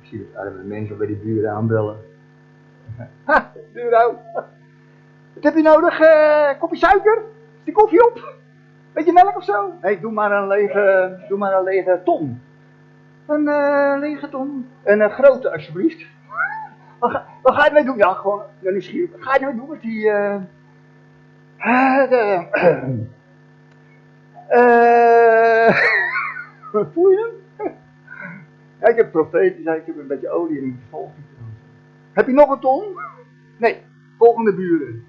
ik 0.00 0.08
zie 0.08 0.18
dat 0.18 0.36
arme 0.36 0.62
mensen 0.62 0.98
bij 0.98 1.06
die 1.06 1.16
buren 1.16 1.50
aanbellen. 1.50 1.98
Ha, 3.24 3.52
buurvrouw. 3.72 4.22
Wat 5.34 5.44
heb 5.44 5.54
je 5.54 5.62
nodig? 5.62 6.00
Uh, 6.00 6.58
kopje 6.58 6.76
suiker? 6.76 7.22
Is 7.58 7.64
die 7.64 7.74
koffie 7.74 8.06
op? 8.10 8.42
Beetje 8.94 9.12
melk 9.12 9.36
of 9.36 9.44
zo? 9.44 9.72
Nee, 9.82 10.00
doe 10.00 10.12
maar 10.12 10.32
een 10.32 10.46
lege, 10.46 11.16
doe 11.28 11.38
maar 11.38 11.52
een 11.52 11.64
lege 11.64 12.00
ton. 12.04 12.40
Een 13.26 13.46
uh, 13.46 13.96
lege 13.98 14.28
ton. 14.28 14.68
Een 14.84 15.00
uh, 15.00 15.10
grote, 15.10 15.52
alsjeblieft. 15.52 16.06
Wat 16.98 17.10
ga, 17.10 17.26
wat 17.42 17.54
ga 17.54 17.62
je 17.62 17.68
ermee 17.68 17.84
doen? 17.84 17.96
Ja, 17.96 18.12
gewoon, 18.12 18.42
ja, 18.58 18.70
nieuwsgierig. 18.70 19.10
Wat 19.10 19.22
ga 19.22 19.34
je 19.34 19.40
ermee 19.40 19.56
doen 19.56 19.68
met 19.70 19.80
die... 19.80 20.08
eh 20.10 20.40
de, 22.08 22.46
eh 24.48 25.76
voel 26.92 27.10
je 27.10 27.32
hem? 27.56 27.72
Ja, 28.80 28.88
ik 28.88 28.96
heb 28.96 29.10
profetisch, 29.10 29.64
ik 29.66 29.86
heb 29.86 29.98
een 29.98 30.06
beetje 30.06 30.30
olie 30.30 30.58
in 30.58 30.70
de 30.70 30.76
volgende. 30.90 31.26
Heb 32.12 32.26
je 32.26 32.32
nog 32.32 32.50
een 32.50 32.60
ton? 32.60 32.84
Nee, 33.58 33.82
volgende 34.18 34.54
buren. 34.54 35.04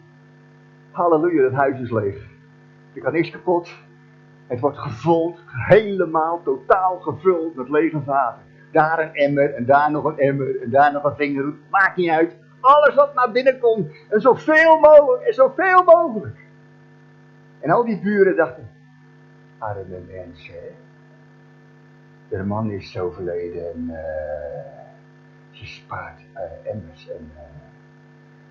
Halleluja, 0.91 1.43
het 1.43 1.53
huis 1.53 1.79
is 1.79 1.91
leeg. 1.91 2.34
Er 2.95 3.01
kan 3.01 3.13
niks 3.13 3.29
kapot. 3.29 3.69
Het 4.47 4.59
wordt 4.59 4.77
gevuld, 4.77 5.39
helemaal 5.45 6.41
totaal 6.43 6.99
gevuld 6.99 7.55
met 7.55 7.69
lege 7.69 8.01
vaten. 8.05 8.41
Daar 8.71 8.99
een 8.99 9.13
emmer 9.13 9.53
en 9.53 9.65
daar 9.65 9.91
nog 9.91 10.03
een 10.03 10.19
emmer 10.19 10.61
en 10.61 10.69
daar 10.69 10.91
nog 10.91 11.03
een 11.03 11.15
vingerhoed. 11.15 11.55
Maakt 11.69 11.95
niet 11.95 12.09
uit. 12.09 12.35
Alles 12.59 12.95
wat 12.95 13.13
naar 13.13 13.31
binnen 13.31 13.59
komt. 13.59 13.91
En 14.09 14.21
zoveel 14.21 14.79
mogelijk 14.79 15.23
en 15.23 15.33
zoveel 15.33 15.83
mogelijk. 15.83 16.37
En 17.59 17.71
al 17.71 17.85
die 17.85 17.99
buren 17.99 18.35
dachten, 18.35 18.69
arme 19.57 19.99
mensen. 20.11 20.55
De 22.29 22.43
man 22.43 22.71
is 22.71 22.91
zo 22.91 23.11
verleden 23.11 23.73
en 23.73 23.83
uh, 23.89 23.95
ze 25.51 25.65
spaart 25.65 26.19
uh, 26.33 26.71
emmers 26.71 27.09
en 27.09 27.31
uh, 27.33 27.41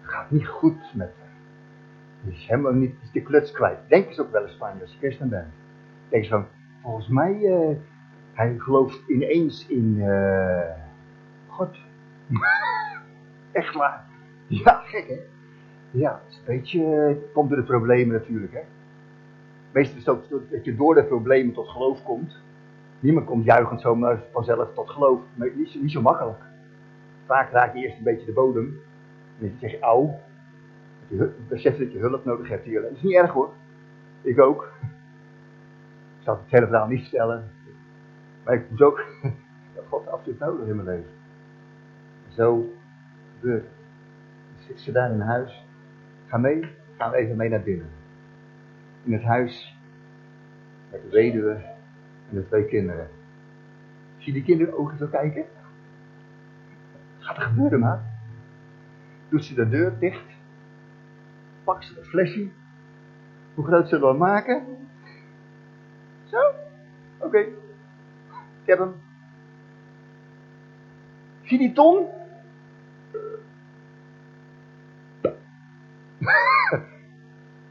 gaat 0.02 0.30
niet 0.30 0.46
goed 0.46 0.94
met 0.94 1.12
is 2.26 2.46
helemaal 2.46 2.72
niet 2.72 2.94
de 3.12 3.22
kluts 3.22 3.52
kwijt. 3.52 3.78
Denk 3.88 4.06
eens 4.06 4.20
ook 4.20 4.32
wel 4.32 4.42
eens 4.42 4.56
van 4.56 4.70
je 4.78 4.86
christen 4.98 5.28
bent. 5.28 5.52
Denk 6.08 6.26
van, 6.26 6.46
volgens 6.82 7.08
mij, 7.08 7.38
uh, 7.40 7.76
hij 8.32 8.54
gelooft 8.58 9.08
ineens 9.08 9.66
in 9.66 9.94
uh, 9.98 10.70
God. 11.46 11.76
Echt 13.52 13.74
waar. 13.74 14.04
Ja, 14.46 14.82
gek 14.84 15.08
hè. 15.08 15.18
Ja, 15.90 16.20
het 16.24 16.32
is 16.32 16.38
een 16.38 16.56
beetje, 16.56 17.16
komt 17.32 17.48
door 17.48 17.58
de 17.58 17.64
problemen 17.64 18.14
natuurlijk 18.14 18.52
hè. 18.52 18.62
Meestal 19.72 19.96
is 19.96 20.04
het 20.04 20.32
ook 20.32 20.50
dat 20.50 20.64
je 20.64 20.76
door 20.76 20.94
de 20.94 21.04
problemen 21.04 21.54
tot 21.54 21.68
geloof 21.68 22.02
komt. 22.02 22.36
Niemand 23.00 23.26
komt 23.26 23.44
juichend 23.44 23.80
zomaar 23.80 24.22
vanzelf 24.32 24.74
tot 24.74 24.90
geloof. 24.90 25.20
Maar 25.34 25.50
niet, 25.54 25.82
niet 25.82 25.90
zo 25.90 26.02
makkelijk. 26.02 26.38
Vaak 27.26 27.50
raak 27.50 27.74
je 27.74 27.82
eerst 27.82 27.98
een 27.98 28.04
beetje 28.04 28.26
de 28.26 28.32
bodem. 28.32 28.80
En 29.40 29.48
dan 29.48 29.58
zeg 29.60 29.70
je, 29.70 29.78
auw. 29.78 30.20
Je 31.08 31.32
dat 31.48 31.62
je 31.62 31.98
hulp 31.98 32.24
nodig 32.24 32.48
hebt 32.48 32.64
hier. 32.64 32.82
Dat 32.82 32.90
is 32.90 33.02
niet 33.02 33.14
erg 33.14 33.30
hoor. 33.30 33.52
Ik 34.22 34.40
ook. 34.40 34.72
Ik 36.18 36.24
zal 36.24 36.36
het 36.36 36.50
hele 36.50 36.66
verhaal 36.66 36.86
niet 36.86 37.00
vertellen. 37.00 37.50
Maar 38.44 38.54
ik 38.54 38.70
moest 38.70 38.82
ook, 38.82 39.04
dat 39.74 39.84
God 39.88 40.08
absoluut 40.08 40.38
nodig 40.38 40.66
in 40.66 40.76
mijn 40.76 40.88
leven. 40.88 41.10
Zo 42.28 42.72
gebeurt 43.34 43.66
zit 44.66 44.80
ze 44.80 44.92
daar 44.92 45.10
in 45.10 45.20
huis. 45.20 45.66
Ga 46.26 46.36
mee, 46.36 46.64
gaan 46.98 47.10
we 47.10 47.16
even 47.16 47.36
mee 47.36 47.48
naar 47.48 47.62
binnen. 47.62 47.88
In 49.02 49.12
het 49.12 49.22
huis 49.22 49.78
met 50.90 51.02
de 51.02 51.08
weduwe 51.08 51.52
en 52.30 52.36
de 52.36 52.46
twee 52.46 52.64
kinderen. 52.64 53.08
Zie 54.18 54.32
die 54.32 54.42
kinderen 54.42 54.78
ook 54.78 54.92
zo 54.98 55.06
kijken? 55.06 55.44
Wat 57.16 57.26
gaat 57.26 57.36
er 57.36 57.42
gebeuren, 57.42 57.80
maat? 57.80 58.00
Doet 59.28 59.44
ze 59.44 59.54
de 59.54 59.68
deur 59.68 59.98
dicht. 59.98 60.33
Pakt 61.64 61.84
ze 61.84 61.94
het 61.94 62.06
flesje. 62.06 62.48
Hoe 63.54 63.64
groot 63.64 63.88
ze 63.88 63.98
dan 63.98 64.16
maken? 64.16 64.88
Zo? 66.24 66.38
Oké. 67.18 67.38
Ik 67.38 68.70
heb 68.70 68.78
hem. 68.78 68.94
Zie 71.42 71.58
die 71.58 71.72
ton? 71.72 72.06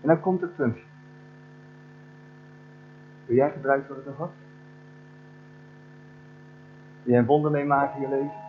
en 0.02 0.08
dan 0.08 0.20
komt 0.20 0.42
het 0.42 0.56
punt. 0.56 0.78
Wil 3.26 3.36
jij 3.36 3.52
gebruikt 3.52 3.88
worden 3.88 4.06
door 4.06 4.16
God? 4.16 4.32
Wil 7.04 7.12
jij 7.12 7.20
een 7.20 7.26
wonder 7.26 7.52
meemaken 7.52 7.96
in 7.96 8.02
je 8.02 8.16
leven? 8.16 8.42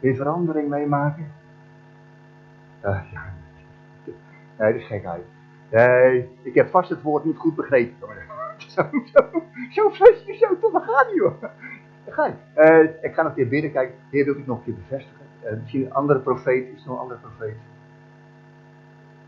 Wil 0.00 0.10
je 0.10 0.16
verandering 0.16 0.68
meemaken? 0.68 1.32
Uh, 2.84 3.12
ja. 3.12 3.39
Nee, 4.60 4.72
dat 4.72 4.80
is 4.80 4.86
gekheid. 4.86 5.24
Nee, 5.70 6.28
ik 6.42 6.54
heb 6.54 6.70
vast 6.70 6.88
het 6.88 7.02
woord 7.02 7.24
niet 7.24 7.36
goed 7.36 7.54
begrepen. 7.54 8.08
Zo, 8.56 8.82
zo, 9.70 9.90
zo 9.90 9.90
zo, 10.38 10.58
toch, 10.60 10.72
waar 10.72 10.82
gaat 10.82 11.12
joh? 11.14 11.40
Daar 12.04 12.14
ga 12.14 12.26
je. 12.26 12.34
Uh, 12.56 13.04
ik 13.04 13.14
ga 13.14 13.22
nog 13.22 13.30
een 13.30 13.36
keer 13.36 13.48
bidden, 13.48 13.72
kijk, 13.72 13.92
Heer 14.10 14.24
wil 14.24 14.36
ik 14.36 14.46
nog 14.46 14.58
een 14.58 14.64
keer 14.64 14.74
bevestigen. 14.74 15.26
Uh, 15.44 15.60
misschien 15.60 15.84
een 15.84 15.92
andere 15.92 16.18
profeet, 16.18 16.68
is 16.74 16.84
nog 16.84 16.94
een 16.94 17.02
andere 17.02 17.20
profeet. 17.20 17.56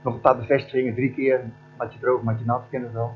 Nog 0.03 0.15
een 0.15 0.21
paar 0.21 0.37
bevestigingen, 0.37 0.95
drie 0.95 1.15
keer, 1.15 1.41
matje 1.79 1.99
droog, 1.99 2.23
matje 2.23 2.45
nat, 2.45 2.65
ken 2.71 2.83
het 2.83 2.93
wel. 2.93 3.15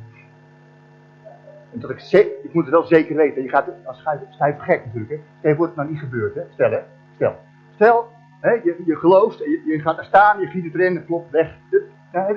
En 1.72 1.80
dat 1.80 1.90
ik, 1.90 2.00
ik 2.42 2.52
moet 2.52 2.64
het 2.64 2.74
wel 2.74 2.84
zeker 2.84 3.16
weten, 3.16 3.42
je 3.42 3.48
gaat, 3.48 3.68
als 3.84 4.02
je 4.38 4.54
gek 4.58 4.84
natuurlijk, 4.84 5.12
hè. 5.12 5.20
Stel, 5.38 5.54
wordt 5.54 5.72
het 5.72 5.80
nou 5.80 5.90
niet 5.90 6.00
gebeurd, 6.00 6.34
hè. 6.34 6.42
Stel, 6.52 6.70
hè. 6.70 6.80
Stel. 7.14 7.36
Stel, 7.74 8.08
je, 8.42 8.82
je 8.86 8.96
gelooft, 8.96 9.38
je, 9.38 9.62
je 9.66 9.80
gaat 9.80 9.98
er 9.98 10.04
staan, 10.04 10.40
je 10.40 10.46
giet 10.46 10.64
het 10.64 10.74
erin, 10.74 10.94
het 10.94 11.04
klopt 11.04 11.30
weg. 11.30 11.54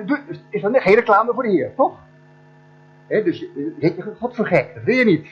Dus 0.06 0.44
is 0.48 0.62
dat 0.62 0.82
geen 0.82 0.94
reclame 0.94 1.34
voor 1.34 1.42
de 1.42 1.48
Heer, 1.48 1.74
toch? 1.74 1.98
He, 3.06 3.22
dus 3.22 3.38
je 3.38 3.74
zit 3.78 3.96
je 3.96 4.02
God 4.02 4.36
voor 4.36 4.46
gek, 4.46 4.74
dat 4.74 4.82
wil 4.84 4.94
je 4.94 5.04
niet. 5.04 5.22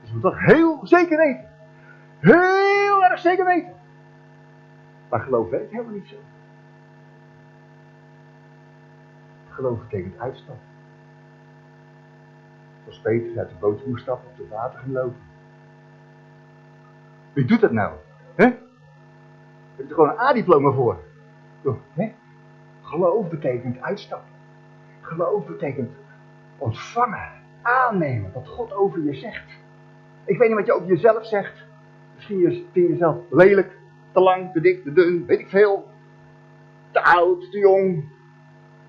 Dus 0.00 0.08
je 0.08 0.12
moet 0.12 0.22
dat 0.22 0.38
heel 0.38 0.80
zeker 0.82 1.16
weten. 1.16 1.48
Heel 2.18 3.04
erg 3.04 3.18
zeker 3.20 3.44
weten. 3.44 3.72
Maar 5.08 5.20
geloof 5.20 5.50
werkt 5.50 5.70
helemaal 5.70 5.92
niet 5.92 6.08
zo. 6.08 6.16
Geloof 9.50 9.78
betekent 9.78 10.18
uitstappen. 10.18 10.64
Zoals 12.82 13.00
Peter 13.00 13.38
uit 13.38 13.48
de 13.48 13.54
boot 13.60 13.86
moest 13.86 14.02
stappen, 14.02 14.30
op 14.30 14.38
het 14.38 14.48
water 14.48 14.78
gaan 14.78 14.92
lopen. 14.92 15.16
Wie 17.32 17.44
doet 17.44 17.60
dat 17.60 17.72
nou? 17.72 17.94
Hè? 18.34 18.44
Er 18.44 18.54
is 19.76 19.88
er 19.88 19.94
gewoon 19.94 20.10
een 20.10 20.20
A-diploma 20.20 20.70
voor. 20.70 20.98
Hè? 21.94 22.14
Geloof 22.86 23.28
betekent 23.28 23.80
uitstappen. 23.80 24.30
Geloof 25.00 25.46
betekent 25.46 25.90
ontvangen, 26.58 27.30
aannemen 27.62 28.32
wat 28.32 28.48
God 28.48 28.72
over 28.72 29.02
je 29.02 29.14
zegt. 29.14 29.58
Ik 30.24 30.38
weet 30.38 30.48
niet 30.48 30.56
wat 30.56 30.66
je 30.66 30.72
over 30.72 30.86
jezelf 30.86 31.26
zegt. 31.26 31.64
Misschien 32.14 32.40
vind 32.40 32.66
je 32.72 32.88
jezelf 32.88 33.16
lelijk, 33.30 33.78
te 34.12 34.20
lang, 34.20 34.52
te 34.52 34.60
dik, 34.60 34.82
te 34.82 34.92
dun, 34.92 35.26
weet 35.26 35.38
ik 35.38 35.48
veel. 35.48 35.90
Te 36.90 37.04
oud, 37.04 37.50
te 37.50 37.58
jong. 37.58 37.94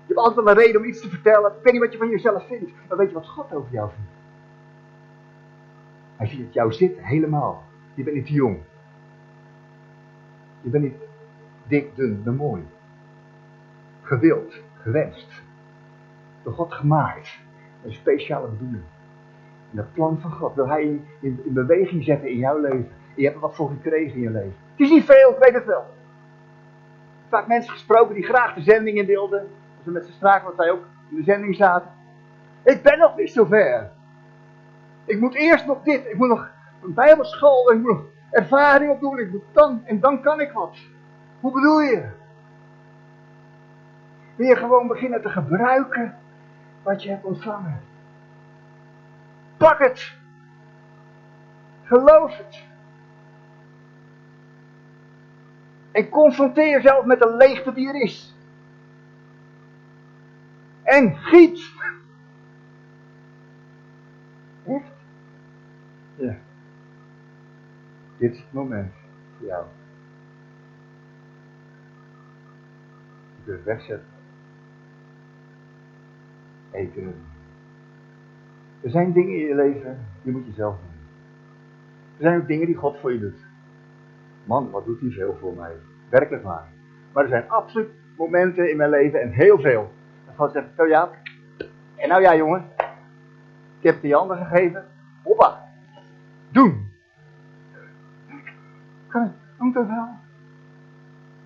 Je 0.06 0.14
hebt 0.14 0.18
altijd 0.18 0.44
wel 0.44 0.56
een 0.56 0.60
reden 0.60 0.80
om 0.80 0.86
iets 0.86 1.00
te 1.00 1.08
vertellen. 1.08 1.50
Ik 1.50 1.62
weet 1.62 1.72
niet 1.72 1.82
wat 1.82 1.92
je 1.92 1.98
van 1.98 2.08
jezelf 2.08 2.46
vindt. 2.46 2.72
Maar 2.88 2.98
weet 2.98 3.08
je 3.08 3.14
wat 3.14 3.28
God 3.28 3.54
over 3.54 3.72
jou 3.72 3.90
vindt? 3.94 4.10
Hij 6.16 6.26
ziet 6.26 6.44
het 6.44 6.52
jou 6.52 6.72
zitten, 6.72 7.04
helemaal. 7.04 7.62
Je 7.94 8.02
bent 8.02 8.16
niet 8.16 8.26
te 8.26 8.32
jong. 8.32 8.58
Je 10.60 10.70
bent 10.70 10.84
niet 10.84 10.96
dik, 11.66 11.96
dun, 11.96 12.22
maar 12.24 12.34
mooi 12.34 12.66
gewild, 14.08 14.54
gewenst. 14.82 15.42
Door 16.42 16.52
God 16.52 16.72
gemaakt. 16.72 17.38
Een 17.84 17.92
speciale 17.92 18.48
bedoeling. 18.48 18.84
En 19.70 19.76
het 19.76 19.92
plan 19.92 20.20
van 20.20 20.30
God 20.30 20.54
wil 20.54 20.68
hij 20.68 20.82
in, 20.82 21.06
in, 21.20 21.40
in, 21.44 21.52
beweging 21.52 22.04
zetten 22.04 22.30
in 22.30 22.36
jouw 22.36 22.58
leven. 22.60 22.76
En 22.78 23.14
je 23.14 23.22
hebt 23.22 23.34
er 23.34 23.40
wat 23.40 23.54
voor 23.54 23.70
gekregen 23.70 24.14
in 24.14 24.22
je 24.22 24.30
leven. 24.30 24.54
Het 24.70 24.80
is 24.80 24.90
niet 24.90 25.04
veel, 25.04 25.30
ik 25.30 25.38
weet 25.38 25.54
het 25.54 25.64
wel. 25.64 25.84
Vaak 27.28 27.46
mensen 27.46 27.72
gesproken 27.72 28.14
die 28.14 28.24
graag 28.24 28.54
de 28.54 28.60
zending 28.60 28.98
in 28.98 29.06
wilden. 29.06 29.40
Als 29.76 29.84
we 29.84 29.90
met 29.90 30.06
ze 30.06 30.12
spraken, 30.12 30.44
wat 30.44 30.56
wij 30.56 30.70
ook 30.70 30.84
in 31.10 31.16
de 31.16 31.22
zending 31.22 31.56
zaten. 31.56 31.90
Ik 32.62 32.82
ben 32.82 32.98
nog 32.98 33.16
niet 33.16 33.30
zo 33.30 33.44
ver. 33.44 33.90
Ik 35.04 35.20
moet 35.20 35.34
eerst 35.34 35.66
nog 35.66 35.82
dit. 35.82 36.06
Ik 36.06 36.14
moet 36.14 36.28
nog 36.28 36.50
een 36.82 36.94
bijbelschool. 36.94 37.72
Ik 37.72 37.78
moet 37.78 37.92
nog 37.92 38.04
ervaring 38.30 38.90
opdoen. 38.90 39.18
Ik 39.18 39.30
moet 39.30 39.42
dan, 39.52 39.82
en 39.84 40.00
dan 40.00 40.22
kan 40.22 40.40
ik 40.40 40.52
wat. 40.52 40.76
Hoe 41.40 41.52
bedoel 41.52 41.80
je? 41.80 42.08
Weer 44.38 44.56
gewoon 44.56 44.86
beginnen 44.86 45.22
te 45.22 45.28
gebruiken 45.28 46.18
wat 46.82 47.02
je 47.02 47.08
hebt 47.08 47.24
ontvangen. 47.24 47.80
Pak 49.56 49.78
het. 49.78 50.16
Geloof 51.82 52.36
het. 52.36 52.64
En 55.92 56.08
confronteer 56.08 56.70
jezelf 56.70 57.04
met 57.04 57.18
de 57.18 57.36
leegte 57.36 57.72
die 57.72 57.88
er 57.88 58.02
is. 58.02 58.36
En 60.82 61.16
giet. 61.16 61.72
Echt? 64.64 64.92
Ja. 66.14 66.36
Dit 68.16 68.32
is 68.32 68.38
het 68.38 68.52
moment 68.52 68.92
voor 69.38 69.46
jou. 69.46 69.64
Je 73.36 73.52
kunt 73.52 73.64
wegzetten 73.64 74.16
eten. 76.70 77.14
Er 78.80 78.90
zijn 78.90 79.12
dingen 79.12 79.34
in 79.34 79.46
je 79.46 79.54
leven, 79.54 80.06
die 80.22 80.32
moet 80.32 80.46
je 80.46 80.52
zelf 80.52 80.76
doen. 80.76 80.90
Er 82.16 82.22
zijn 82.22 82.40
ook 82.40 82.46
dingen 82.46 82.66
die 82.66 82.76
God 82.76 82.98
voor 82.98 83.12
je 83.12 83.20
doet. 83.20 83.46
Man, 84.44 84.70
wat 84.70 84.84
doet 84.84 85.00
hij 85.00 85.10
veel 85.10 85.36
voor 85.40 85.54
mij. 85.54 85.72
Werkelijk 86.08 86.42
waar. 86.42 86.68
Maar 87.12 87.22
er 87.22 87.28
zijn 87.28 87.48
absoluut 87.48 87.88
momenten 88.16 88.70
in 88.70 88.76
mijn 88.76 88.90
leven, 88.90 89.20
en 89.20 89.30
heel 89.30 89.58
veel. 89.58 89.92
Dat 90.26 90.34
God 90.36 90.52
zegt, 90.52 90.66
oh 90.76 90.88
ja, 90.88 91.10
en 91.96 92.08
nou 92.08 92.22
ja 92.22 92.36
jongen, 92.36 92.64
ik 93.78 93.82
heb 93.82 94.00
die 94.00 94.16
ander 94.16 94.36
gegeven. 94.36 94.84
Hoppa, 95.22 95.64
doen. 96.50 96.90
Kan 99.08 99.22
het, 99.22 99.32
moet 99.58 99.74
dat 99.74 99.86
wel. 99.86 100.08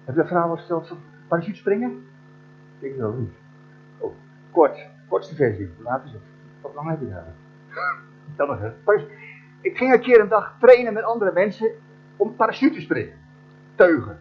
Heb 0.04 0.14
je 0.14 0.22
de 0.22 0.28
vrouw 0.28 0.54
gesteld 0.56 0.96
parachute 1.28 1.58
springen? 1.58 2.06
Ik 2.78 2.96
wel 2.96 3.12
niet. 3.12 3.32
Oh, 3.98 4.14
kort 4.50 4.90
kortste 5.12 5.34
versie. 5.34 5.70
Laten 5.78 6.08
ze. 6.08 6.16
Wat 6.60 6.74
lang 6.74 6.88
heb 6.88 7.00
je 7.00 7.08
daar? 7.08 7.34
Dan 8.36 8.48
nog 8.48 8.62
eens. 8.62 9.02
Ik 9.60 9.76
ging 9.76 9.92
een 9.92 10.00
keer 10.00 10.20
een 10.20 10.28
dag 10.28 10.56
trainen 10.60 10.92
met 10.92 11.04
andere 11.04 11.32
mensen 11.32 11.70
om 12.16 12.36
parachute 12.36 12.74
te 12.74 12.80
springen. 12.80 13.14
Teugen. 13.74 14.20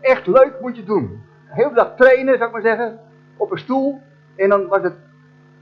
Echt 0.00 0.26
leuk 0.26 0.60
moet 0.60 0.76
je 0.76 0.84
doen. 0.84 1.22
De 1.46 1.54
hele 1.54 1.74
dag 1.74 1.96
trainen, 1.96 2.36
zou 2.36 2.46
ik 2.46 2.52
maar 2.52 2.62
zeggen. 2.62 3.00
Op 3.36 3.50
een 3.50 3.58
stoel. 3.58 4.00
En 4.36 4.48
dan 4.48 4.66
was 4.66 4.82
het 4.82 4.96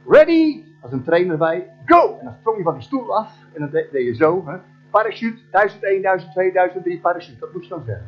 ready. 0.06 0.64
Als 0.80 0.92
een 0.92 1.04
trainer 1.04 1.38
bij. 1.38 1.70
Go! 1.84 2.18
En 2.18 2.24
dan 2.24 2.34
sprong 2.38 2.56
je 2.56 2.62
van 2.62 2.74
die 2.74 2.82
stoel 2.82 3.16
af. 3.16 3.32
En 3.52 3.60
dan 3.60 3.70
deed 3.70 3.90
je 3.92 4.14
zo. 4.14 4.46
Hè. 4.46 4.56
Parachute. 4.90 5.42
1001, 5.50 6.02
1000, 6.02 6.32
2000, 6.32 6.84
3 6.84 7.00
parachute. 7.00 7.38
Dat 7.38 7.52
moet 7.52 7.62
je 7.62 7.70
dan 7.70 7.82
zeggen. 7.86 8.06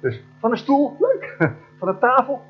Dus 0.00 0.24
van 0.38 0.50
een 0.50 0.58
stoel. 0.58 0.96
Leuk. 1.00 1.36
Van 1.78 1.88
een 1.88 1.98
tafel. 1.98 2.42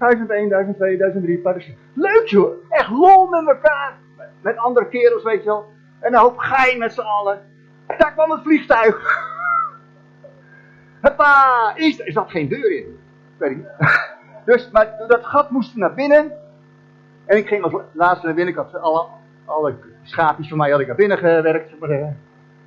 1001, 0.00 0.48
1002, 0.48 0.96
1003 0.96 1.38
parachute. 1.38 1.76
Leuk 1.94 2.26
joh, 2.26 2.52
echt 2.68 2.90
lol 2.90 3.26
met 3.26 3.48
elkaar. 3.48 3.98
Met 4.40 4.56
andere 4.56 4.88
kerels, 4.88 5.22
weet 5.22 5.42
je 5.42 5.48
wel. 5.48 5.72
En 6.00 6.12
een 6.12 6.20
hoop 6.20 6.38
gein 6.38 6.78
met 6.78 6.92
z'n 6.92 7.00
allen. 7.00 7.40
Daar 7.98 8.12
kwam 8.12 8.30
het 8.30 8.42
vliegtuig. 8.42 9.28
Hoppa, 11.02 11.72
eerst 11.74 12.00
er 12.00 12.12
zat 12.12 12.30
geen 12.30 12.48
deur 12.48 12.76
in. 12.76 12.98
Weet. 13.36 13.58
Dus, 14.44 14.70
maar 14.70 14.94
dat 15.08 15.26
gat 15.26 15.50
moest 15.50 15.76
naar 15.76 15.94
binnen. 15.94 16.32
En 17.24 17.36
ik 17.36 17.48
ging 17.48 17.62
als 17.62 17.82
laatste 17.92 18.26
naar 18.26 18.34
binnen. 18.34 18.54
Ik 18.54 18.60
had 18.60 18.80
alle, 18.80 19.06
alle 19.44 19.74
schaapjes 20.02 20.48
van 20.48 20.58
mij 20.58 20.70
had 20.70 20.80
ik 20.80 20.86
naar 20.86 20.96
binnen 20.96 21.18
gewerkt. 21.18 21.72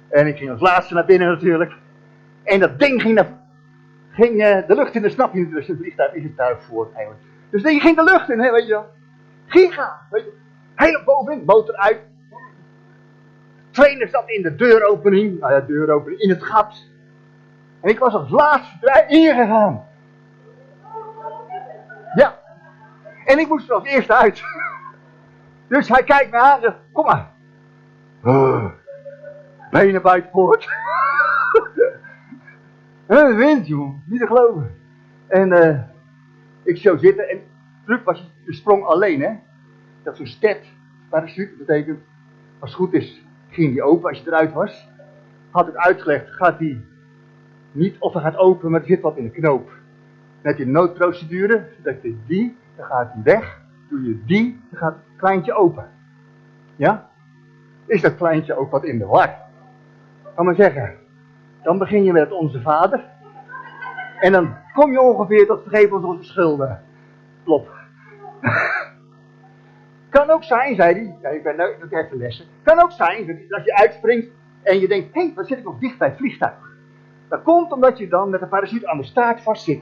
En 0.09 0.27
ik 0.27 0.37
ging 0.37 0.49
als 0.51 0.61
laatste 0.61 0.93
naar 0.93 1.05
binnen 1.05 1.27
natuurlijk. 1.27 1.71
En 2.43 2.59
dat 2.59 2.79
ding 2.79 3.01
ging, 3.01 3.13
naar, 3.13 3.27
ging 4.13 4.34
uh, 4.34 4.67
de 4.67 4.76
lucht 4.76 4.95
in, 4.95 5.02
de 5.02 5.10
snap 5.10 5.34
je, 5.34 5.49
dus 5.49 5.67
een 5.67 5.78
vliegtuig 5.78 6.13
is 6.13 6.23
het 6.23 6.36
tuig 6.36 6.63
voor 6.63 6.89
eigenlijk. 6.93 7.26
Dus 7.49 7.63
die 7.63 7.80
ging 7.80 7.95
de 7.95 8.04
lucht 8.04 8.30
in, 8.30 8.39
hè, 8.39 8.52
weet 8.52 8.65
je 8.67 8.71
wel. 8.71 8.86
Giga, 9.45 10.08
weet 10.10 10.23
je. 10.23 10.34
Helemaal 10.76 11.04
bovenin, 11.04 11.43
motor 11.45 11.76
uit. 11.76 11.99
Trainer 13.71 14.08
zat 14.08 14.30
in 14.30 14.41
de 14.41 14.56
deuropening, 14.56 15.39
nou 15.39 15.54
ja, 15.54 15.60
deuropening, 15.60 16.21
in 16.21 16.30
het 16.30 16.43
gat. 16.43 16.88
En 17.82 17.89
ik 17.89 17.99
was 17.99 18.13
als 18.13 18.30
laatste 18.30 19.06
erin 19.08 19.36
gegaan. 19.36 19.86
Ja. 22.15 22.39
En 23.26 23.39
ik 23.39 23.47
moest 23.47 23.69
er 23.69 23.76
als 23.76 23.86
eerste 23.86 24.13
uit. 24.13 24.41
Dus 25.67 25.89
hij 25.89 26.04
kijkt 26.04 26.32
me 26.32 26.38
aan 26.38 26.56
en 26.56 26.62
zegt, 26.62 26.76
kom 26.91 27.06
maar. 27.06 27.32
Uh, 28.23 28.65
benen 29.71 30.02
buiten 30.02 30.32
poort. 30.32 30.67
Een 33.13 33.36
wind, 33.36 33.67
jongen. 33.67 34.04
Niet 34.06 34.19
te 34.19 34.28
geloven. 34.28 34.71
En 35.28 35.52
uh, 35.52 35.80
ik 36.63 36.78
zou 36.78 36.97
zitten 36.99 37.30
en 37.30 37.41
druk 37.86 38.04
was 38.04 38.32
sprong 38.47 38.84
alleen, 38.84 39.21
hè. 39.21 39.32
Dat 40.04 40.17
zo'n 40.17 40.26
step, 40.26 40.63
parachute, 41.10 41.56
betekent, 41.58 41.99
als 42.60 42.69
het 42.69 42.80
goed 42.80 42.93
is, 42.93 43.26
ging 43.49 43.71
die 43.71 43.84
open 43.84 44.10
als 44.10 44.19
je 44.19 44.28
eruit 44.28 44.54
was. 44.54 44.89
Had 45.49 45.67
ik 45.67 45.76
uitgelegd, 45.76 46.32
gaat 46.32 46.60
die 46.60 46.86
niet 47.71 47.95
of 47.99 48.13
hij 48.13 48.21
gaat 48.21 48.38
open, 48.38 48.71
maar 48.71 48.82
er 48.82 48.88
zit 48.88 49.02
wat 49.02 49.17
in 49.17 49.23
de 49.23 49.30
knoop. 49.30 49.71
Met 50.41 50.58
die 50.58 50.65
noodprocedure, 50.65 51.67
dat 51.84 52.02
je 52.02 52.17
die, 52.28 52.58
dan 52.76 52.86
gaat 52.86 53.13
die 53.13 53.23
weg. 53.23 53.62
Doe 53.89 54.08
je 54.08 54.23
die, 54.26 54.62
dan 54.69 54.80
gaat 54.80 54.93
het 54.93 55.17
kleintje 55.17 55.54
open. 55.54 55.89
Ja? 56.76 57.10
Is 57.86 58.02
dat 58.02 58.15
kleintje 58.15 58.58
ook 58.58 58.71
wat 58.71 58.84
in 58.84 58.97
de 58.97 59.06
war? 59.06 59.36
Kan 60.36 60.45
maar 60.45 60.56
zeggen. 60.56 61.02
Dan 61.63 61.78
begin 61.78 62.04
je 62.04 62.12
met 62.12 62.32
Onze 62.32 62.62
Vader. 62.62 63.04
En 64.19 64.32
dan 64.32 64.56
kom 64.73 64.91
je 64.91 65.02
ongeveer 65.02 65.45
tot 65.45 65.62
vergeef 65.62 65.91
ons 65.91 66.06
onze 66.06 66.23
schulden. 66.23 66.82
Plop. 67.43 67.69
kan 70.10 70.30
ook 70.30 70.43
zijn, 70.43 70.76
zei 70.76 70.93
hij. 70.93 71.17
Ja, 71.21 71.30
ik 71.30 71.43
ben 71.43 71.56
nu 71.56 71.63
ik 71.63 71.91
even 71.91 72.17
lessen. 72.17 72.45
Kan 72.63 72.82
ook 72.82 72.91
zijn 72.91 73.45
dat 73.47 73.65
je 73.65 73.76
uitspringt 73.76 74.28
en 74.63 74.80
je 74.80 74.88
denkt: 74.88 75.13
hé, 75.13 75.21
hey, 75.21 75.34
wat 75.36 75.47
zit 75.47 75.58
ik 75.58 75.63
nog 75.63 75.80
dicht 75.80 75.97
bij 75.97 76.08
het 76.08 76.17
vliegtuig? 76.17 76.71
Dat 77.28 77.43
komt 77.43 77.71
omdat 77.71 77.97
je 77.97 78.08
dan 78.08 78.30
met 78.30 78.41
een 78.41 78.49
parachute 78.49 78.88
aan 78.88 78.97
de 78.97 79.04
staart 79.04 79.41
vastzit. 79.41 79.82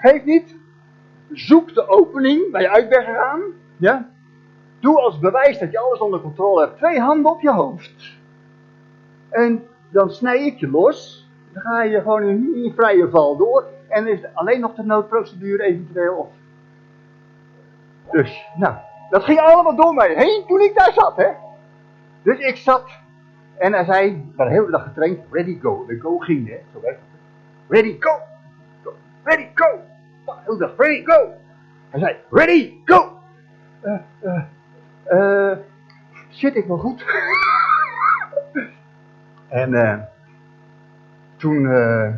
Geef 0.00 0.24
niet. 0.24 0.56
Zoek 1.30 1.74
de 1.74 1.88
opening 1.88 2.50
waar 2.50 2.60
je 2.60 2.70
uit 2.70 2.88
bent 2.88 3.04
gegaan. 3.04 3.40
Ja? 3.76 4.10
Doe 4.80 5.00
als 5.00 5.18
bewijs 5.18 5.58
dat 5.58 5.70
je 5.70 5.78
alles 5.78 5.98
onder 5.98 6.20
controle 6.20 6.60
hebt. 6.60 6.76
Twee 6.76 7.00
handen 7.00 7.32
op 7.32 7.40
je 7.40 7.52
hoofd. 7.52 8.18
En 9.30 9.66
dan 9.92 10.10
snij 10.10 10.46
ik 10.46 10.58
je 10.58 10.70
los. 10.70 11.30
Dan 11.52 11.62
ga 11.62 11.82
je 11.82 12.00
gewoon 12.00 12.22
in, 12.22 12.54
in 12.54 12.72
vrije 12.76 13.08
val 13.10 13.36
door. 13.36 13.64
En 13.88 14.06
is 14.06 14.20
alleen 14.34 14.60
nog 14.60 14.74
de 14.74 14.82
noodprocedure 14.82 15.62
eventueel 15.62 16.14
of. 16.14 16.28
Dus, 18.10 18.46
nou, 18.56 18.74
dat 19.10 19.24
ging 19.24 19.38
allemaal 19.38 19.76
door 19.76 19.94
mij 19.94 20.14
heen 20.14 20.44
toen 20.46 20.60
ik 20.60 20.74
daar 20.74 20.92
zat, 20.92 21.16
hè. 21.16 21.28
Dus 22.22 22.38
ik 22.38 22.56
zat 22.56 23.00
en 23.62 23.72
hij 23.72 23.84
zei, 23.84 24.06
ik 24.06 24.36
ben 24.36 24.46
de 24.46 24.52
hele 24.52 24.70
dag 24.70 24.82
getraind, 24.82 25.20
ready, 25.30 25.58
go. 25.60 25.86
De 25.86 26.00
go 26.00 26.18
ging, 26.18 26.48
hè, 26.48 26.58
zo 26.72 26.80
werkt 26.80 27.00
het. 27.00 27.20
Ready, 27.68 27.96
go. 28.00 28.10
go. 28.82 28.94
Ready, 29.22 29.48
go. 29.54 29.80
De 30.24 30.32
hele 30.44 30.58
dag, 30.58 30.76
ready, 30.76 31.04
go. 31.04 31.32
Hij 31.90 32.00
zei, 32.00 32.16
ready, 32.30 32.72
go. 32.84 33.12
Uh, 33.82 33.98
uh, 34.22 34.42
uh, 35.10 35.56
zit 36.28 36.56
ik 36.56 36.66
wel 36.66 36.78
goed? 36.78 37.04
en 39.52 39.72
uh, 39.72 39.98
toen, 41.36 41.62
uh, 41.62 42.14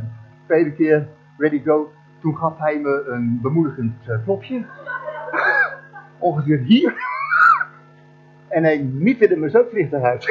tweede 0.47 0.73
keer, 0.73 1.09
ready, 1.38 1.62
go, 1.64 1.92
toen 2.20 2.37
gaf 2.37 2.59
hij 2.59 2.79
me 2.79 3.05
een 3.09 3.38
bemoedigend 3.42 3.94
klopje. 4.25 4.64
Ongeveer 6.18 6.59
hier. 6.59 6.94
en 8.57 8.64
hij 8.64 8.83
mieterde 8.83 9.37
me 9.37 9.51
zo 9.51 9.66
vliegtuig 9.70 10.03
uit. 10.03 10.27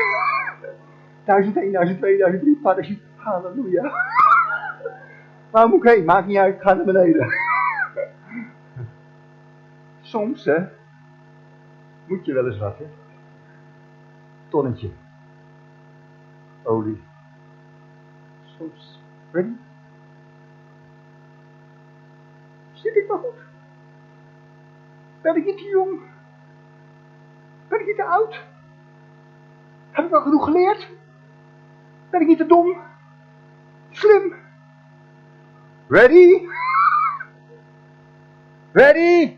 1001, 1.24 1.72
1002, 1.72 2.18
1003, 2.18 2.60
parachute. 2.62 3.02
Halleluja. 3.16 3.82
Waar 5.52 5.68
moet 5.68 5.86
ik 5.86 5.92
heen? 5.92 6.06
Maakt 6.06 6.28
niet 6.28 6.38
uit, 6.38 6.56
ik 6.56 6.62
ga 6.62 6.74
naar 6.74 6.86
beneden. 6.86 7.28
Soms, 10.02 10.46
hè, 10.46 10.58
moet 12.08 12.26
je 12.26 12.34
wel 12.34 12.46
eens 12.46 12.58
wat, 12.58 12.78
hè. 12.78 12.86
Tonnetje. 14.50 14.90
Olie. 16.64 17.04
Soms. 18.58 19.00
Ready? 19.32 19.56
Zit 22.74 22.96
ik 22.96 23.08
wel 23.08 23.18
goed? 23.18 23.42
Ben 25.22 25.36
ik 25.36 25.46
niet 25.46 25.58
te 25.58 25.64
jong? 25.64 26.02
Ben 27.68 27.80
ik 27.80 27.86
niet 27.86 27.96
te 27.96 28.04
oud? 28.04 28.44
Heb 29.92 30.06
ik 30.06 30.12
wel 30.12 30.22
genoeg 30.22 30.44
geleerd? 30.44 30.90
Ben 32.10 32.22
ik 32.22 32.28
niet 32.28 32.38
te 32.38 32.46
dom? 32.46 32.78
Slim? 33.90 34.36
Ready? 35.88 36.48
Ready? 38.72 39.38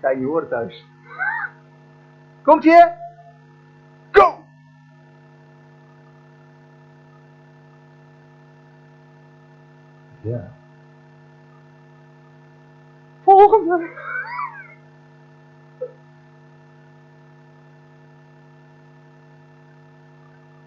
Kijk, 0.00 0.18
je 0.18 0.24
hoort 0.24 0.48
thuis. 0.48 0.86
Komt 2.42 2.62
je? 2.62 2.92
Go! 4.10 4.44
Ja. 10.32 10.50
Volgende. 13.22 13.90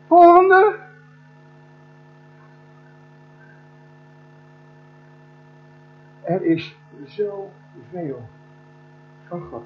Volgende. 0.07 0.79
Er 6.23 6.41
is 6.43 6.75
zoveel 7.05 8.29
van 9.27 9.41
God. 9.41 9.63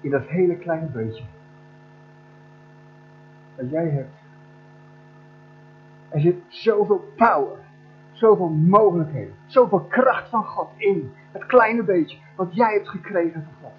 In 0.00 0.10
dat 0.10 0.26
hele 0.26 0.56
kleine 0.56 0.86
beetje. 0.86 1.24
Dat 3.54 3.70
jij 3.70 3.88
hebt. 3.88 4.20
Er 6.08 6.20
zit 6.20 6.42
zoveel 6.48 7.12
power. 7.16 7.58
Zoveel 8.12 8.48
mogelijkheden. 8.48 9.34
Zoveel 9.46 9.80
kracht 9.80 10.28
van 10.28 10.44
God 10.44 10.68
in. 10.76 11.12
Het 11.32 11.46
kleine 11.46 11.82
beetje. 11.82 12.18
Wat 12.36 12.54
jij 12.54 12.72
hebt 12.72 12.88
gekregen 12.88 13.44
van 13.44 13.52
God. 13.62 13.72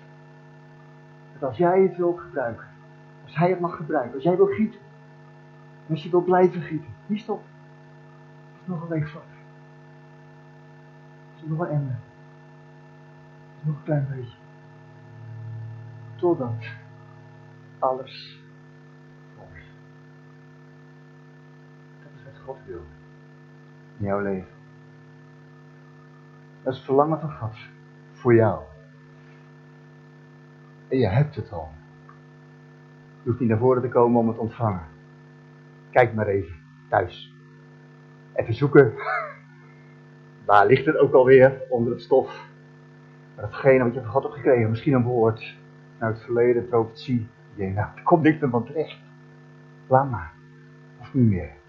Dat 1.33 1.49
als 1.49 1.57
jij 1.57 1.81
het 1.81 1.97
wil 1.97 2.13
gebruiken. 2.13 2.67
Als 3.23 3.35
hij 3.35 3.49
het 3.49 3.59
mag 3.59 3.75
gebruiken. 3.75 4.13
Als 4.13 4.23
jij 4.23 4.35
wil 4.35 4.45
gieten. 4.45 4.79
En 5.87 5.93
als 5.93 6.03
je 6.03 6.09
wil 6.09 6.23
blijven 6.23 6.61
gieten. 6.61 6.93
Niet 7.05 7.19
stop. 7.19 7.41
Het 8.51 8.61
is 8.61 8.67
nog 8.67 8.81
een 8.81 8.87
week 8.87 9.07
vat. 9.07 9.21
Het 11.33 11.43
is 11.43 11.49
nog 11.49 11.59
een 11.59 11.67
emmer. 11.67 11.99
Is 13.59 13.65
nog 13.65 13.75
een 13.75 13.83
klein 13.83 14.07
beetje. 14.09 14.37
Totdat 16.15 16.65
alles 17.79 18.41
wordt. 19.35 19.65
Dat 22.03 22.11
is 22.15 22.23
wat 22.23 22.41
God 22.45 22.57
wil. 22.65 22.81
In 24.03 24.09
jouw 24.09 24.21
leven. 24.21 24.47
Dat 26.63 26.73
is 26.73 26.77
het 26.79 26.87
verlangen 26.87 27.19
van 27.19 27.31
God. 27.31 27.55
Voor 28.11 28.35
jou. 28.35 28.61
En 30.87 30.97
je 30.97 31.07
hebt 31.07 31.35
het 31.35 31.51
al. 31.51 31.69
Je 33.21 33.29
hoeft 33.29 33.39
niet 33.39 33.49
naar 33.49 33.57
voren 33.57 33.81
te 33.81 33.87
komen 33.87 34.19
om 34.19 34.27
het 34.27 34.37
ontvangen. 34.37 34.83
Kijk 35.91 36.13
maar 36.13 36.27
even 36.27 36.55
thuis. 36.89 37.35
Even 38.33 38.53
zoeken. 38.53 38.93
Waar 40.45 40.65
ligt 40.65 40.85
het 40.85 40.97
ook 40.97 41.13
alweer 41.13 41.61
onder 41.69 41.91
het 41.91 42.01
stof? 42.01 42.49
Maar 43.35 43.45
datgene 43.45 43.83
wat 43.83 43.93
je 43.93 44.01
van 44.01 44.09
God 44.09 44.23
hebt 44.23 44.35
gekregen, 44.35 44.69
misschien 44.69 44.93
een 44.93 45.03
woord 45.03 45.57
uit 45.97 46.15
het 46.15 46.23
verleden, 46.23 46.67
profetie. 46.67 47.27
Je 47.53 47.65
nou, 47.65 47.87
er 47.95 48.03
komt 48.03 48.23
niks 48.23 48.39
meer 48.39 48.49
van 48.49 48.65
terecht. 48.65 48.99
Laat 49.87 50.09
maar. 50.09 50.31
Of 50.99 51.13
niet 51.13 51.29
meer. 51.29 51.61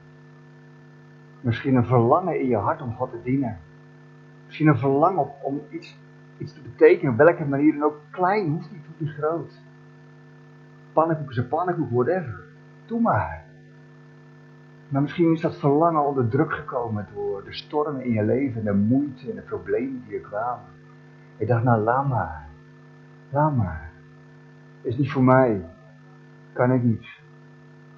Misschien 1.44 1.74
een 1.74 1.84
verlangen 1.84 2.40
in 2.40 2.46
je 2.46 2.56
hart 2.56 2.82
om 2.82 2.94
God 2.94 3.10
te 3.10 3.22
dienen. 3.22 3.58
Misschien 4.44 4.66
een 4.66 4.78
verlangen 4.78 5.42
om 5.42 5.60
iets, 5.70 5.98
iets 6.38 6.52
te 6.52 6.60
betekenen, 6.60 7.12
op 7.12 7.18
welke 7.18 7.44
manier 7.44 7.72
dan 7.72 7.82
ook. 7.82 7.96
Klein 8.10 8.50
hoeft 8.50 8.72
niet, 8.72 8.86
hoeft 8.86 9.00
niet 9.00 9.10
groot. 9.10 9.62
Pannenkoek 10.92 11.30
is 11.30 11.36
een 11.36 11.48
pannenkoek, 11.48 11.90
whatever. 11.90 12.44
Doe 12.86 13.00
maar. 13.00 13.44
Maar 14.88 15.02
misschien 15.02 15.32
is 15.32 15.40
dat 15.40 15.58
verlangen 15.58 16.06
onder 16.06 16.28
druk 16.28 16.52
gekomen 16.52 17.06
door 17.14 17.44
de 17.44 17.52
stormen 17.52 18.04
in 18.04 18.12
je 18.12 18.24
leven 18.24 18.58
en 18.58 18.64
de 18.64 18.74
moeite 18.74 19.30
en 19.30 19.36
de 19.36 19.42
problemen 19.42 20.02
die 20.06 20.14
er 20.14 20.28
kwamen. 20.28 20.66
Ik 21.36 21.48
dacht, 21.48 21.64
nou 21.64 21.82
laat 21.82 22.08
maar. 22.08 22.48
Laat 23.30 23.56
maar. 23.56 23.90
Is 24.82 24.96
niet 24.96 25.12
voor 25.12 25.24
mij. 25.24 25.64
Kan 26.52 26.72
ik 26.72 26.82
niet. 26.82 27.06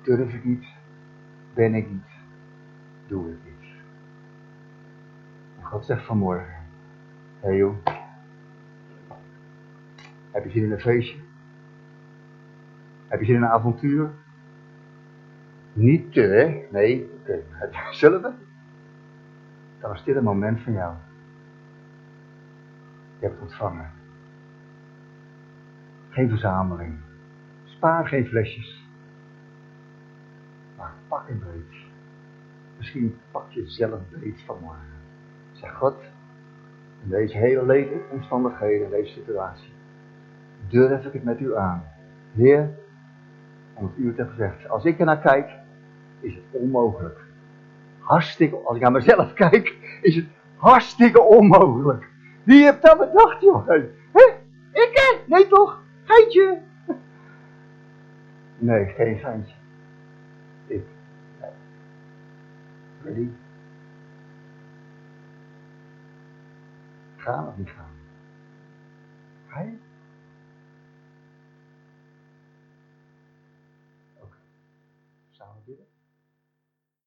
Durf 0.02 0.34
ik 0.34 0.44
niet. 0.44 0.66
Ben 1.54 1.74
ik 1.74 1.90
niet. 1.90 2.15
Doe 3.06 3.26
niet. 3.26 3.44
En 5.58 5.64
God 5.64 5.84
zegt 5.84 6.04
vanmorgen. 6.04 6.54
Hé 7.40 7.48
hey 7.48 7.56
joh. 7.56 7.76
Heb 10.30 10.44
je 10.44 10.50
zin 10.50 10.62
in 10.62 10.72
een 10.72 10.80
feestje? 10.80 11.18
Heb 13.08 13.20
je 13.20 13.26
zin 13.26 13.34
in 13.34 13.42
een 13.42 13.48
avontuur? 13.48 14.10
Niet 15.72 16.12
te, 16.12 16.20
hè? 16.20 16.66
Nee, 16.70 17.10
oké. 17.20 17.42
Zullen 17.90 18.22
we? 18.22 18.32
Dan 19.80 19.92
is 19.94 20.02
dit 20.04 20.16
een 20.16 20.24
moment 20.24 20.60
van 20.60 20.72
jou. 20.72 20.94
Je 23.18 23.24
hebt 23.26 23.34
het 23.34 23.42
ontvangen. 23.42 23.90
Geen 26.08 26.28
verzameling. 26.28 26.98
Spaar 27.64 28.08
geen 28.08 28.26
flesjes. 28.26 28.88
Maar 30.76 30.92
pak 31.08 31.28
een 31.28 31.38
beet. 31.38 31.75
Misschien 32.76 33.18
pak 33.30 33.50
je 33.50 33.66
zelf 33.66 34.00
beet 34.10 34.42
vanmorgen. 34.46 34.84
Zeg 35.52 35.74
God, 35.74 35.94
in 37.02 37.08
deze 37.10 37.36
hele 37.36 37.66
leefomstandigheden, 37.66 38.84
in 38.84 38.90
deze 38.90 39.12
situatie, 39.12 39.72
durf 40.68 41.04
ik 41.04 41.12
het 41.12 41.24
met 41.24 41.40
u 41.40 41.56
aan. 41.56 41.84
Heer, 42.34 42.70
omdat 43.74 43.92
u 43.96 44.06
het 44.06 44.16
hebt 44.16 44.30
gezegd, 44.30 44.68
als 44.68 44.84
ik 44.84 44.98
er 44.98 45.06
naar 45.06 45.20
kijk, 45.20 45.50
is 46.20 46.34
het 46.34 46.44
onmogelijk. 46.50 47.24
Hartstikke, 47.98 48.56
als 48.56 48.76
ik 48.76 48.82
naar 48.82 48.92
mezelf 48.92 49.32
kijk, 49.44 49.98
is 50.02 50.16
het 50.16 50.26
hartstikke 50.56 51.20
onmogelijk. 51.22 52.08
Wie 52.42 52.64
hebt 52.64 52.82
dat 52.82 52.98
bedacht, 52.98 53.40
joh? 53.40 53.68
Ik 54.72 54.90
hè? 54.92 55.34
Nee 55.34 55.46
toch? 55.46 55.82
Geintje? 56.04 56.58
Nee, 58.58 58.84
geen 58.84 59.18
geintje. 59.18 59.54
Ik. 60.66 60.82
Nee. 61.40 61.50
Ready? 63.06 63.28
Gaan 67.16 67.46
of 67.48 67.56
niet 67.56 67.70
gaan? 67.70 67.85